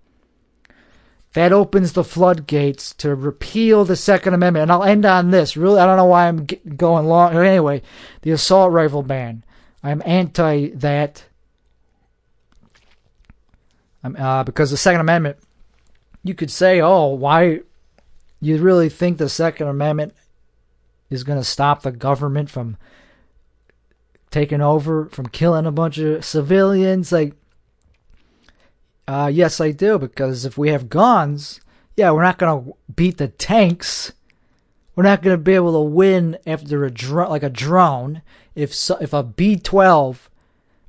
[1.35, 4.63] that opens the floodgates to repeal the Second Amendment.
[4.63, 5.57] And I'll end on this.
[5.57, 6.47] Really, I don't know why I'm
[6.77, 7.37] going long.
[7.37, 7.83] Anyway,
[8.23, 9.45] the assault rifle ban.
[9.83, 11.25] I'm anti that.
[14.03, 15.37] Uh, because the Second Amendment,
[16.25, 17.61] you could say, oh, why?
[18.41, 20.15] You really think the Second Amendment
[21.11, 22.77] is going to stop the government from
[24.31, 27.13] taking over, from killing a bunch of civilians?
[27.13, 27.35] Like,
[29.09, 31.61] uh, yes, I do, because if we have guns,
[31.97, 34.13] yeah, we're not going to beat the tanks.
[34.95, 38.21] We're not going to be able to win after a dr- like a drone.
[38.55, 40.29] If so, if a B twelve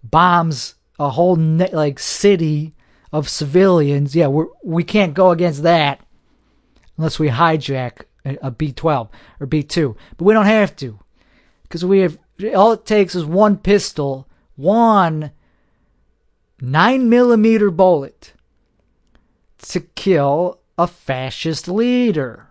[0.04, 2.76] bombs a whole ne- like city
[3.14, 6.02] of civilians, yeah, we we can't go against that
[6.98, 9.10] unless we hijack a B twelve
[9.40, 9.96] or B two.
[10.18, 11.00] But we don't have to
[11.64, 12.18] because we have
[12.54, 15.32] all it takes is one pistol, one
[16.62, 18.34] 9 millimeter bullet
[19.60, 22.48] to kill a fascist leader.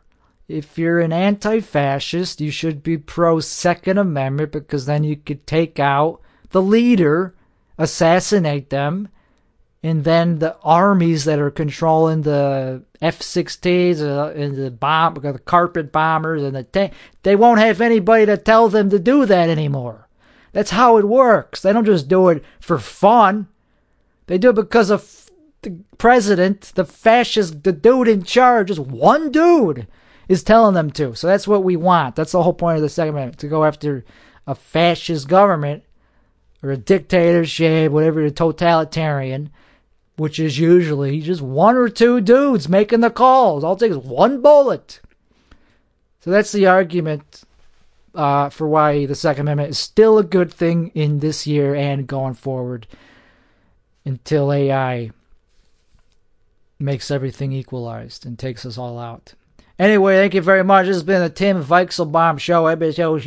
[0.46, 5.46] If you're an anti fascist, you should be pro Second Amendment because then you could
[5.46, 6.20] take out
[6.50, 7.34] the leader,
[7.76, 9.08] assassinate them,
[9.82, 15.92] and then the armies that are controlling the F-16s uh, and the bomb, the carpet
[15.92, 20.08] bombers and the tank, they won't have anybody to tell them to do that anymore.
[20.52, 21.60] That's how it works.
[21.60, 23.48] They don't just do it for fun.
[24.28, 25.30] They do it because of
[25.62, 29.88] the president, the fascist, the dude in charge, just one dude
[30.28, 31.14] is telling them to.
[31.16, 32.14] So that's what we want.
[32.14, 34.04] That's the whole point of the Second Amendment to go after
[34.46, 35.82] a fascist government
[36.62, 39.50] or a dictatorship, whatever, a totalitarian
[40.16, 43.62] which is usually just one or two dudes making the calls.
[43.62, 45.00] All it takes is one bullet.
[46.20, 47.44] So that's the argument
[48.16, 52.06] uh, for why the Second Amendment is still a good thing in this year and
[52.06, 52.88] going forward
[54.08, 55.10] until AI
[56.78, 59.34] makes everything equalized and takes us all out.
[59.78, 60.86] Anyway, thank you very much.
[60.86, 63.22] This has been the Tim Weichselbaum Show, episode.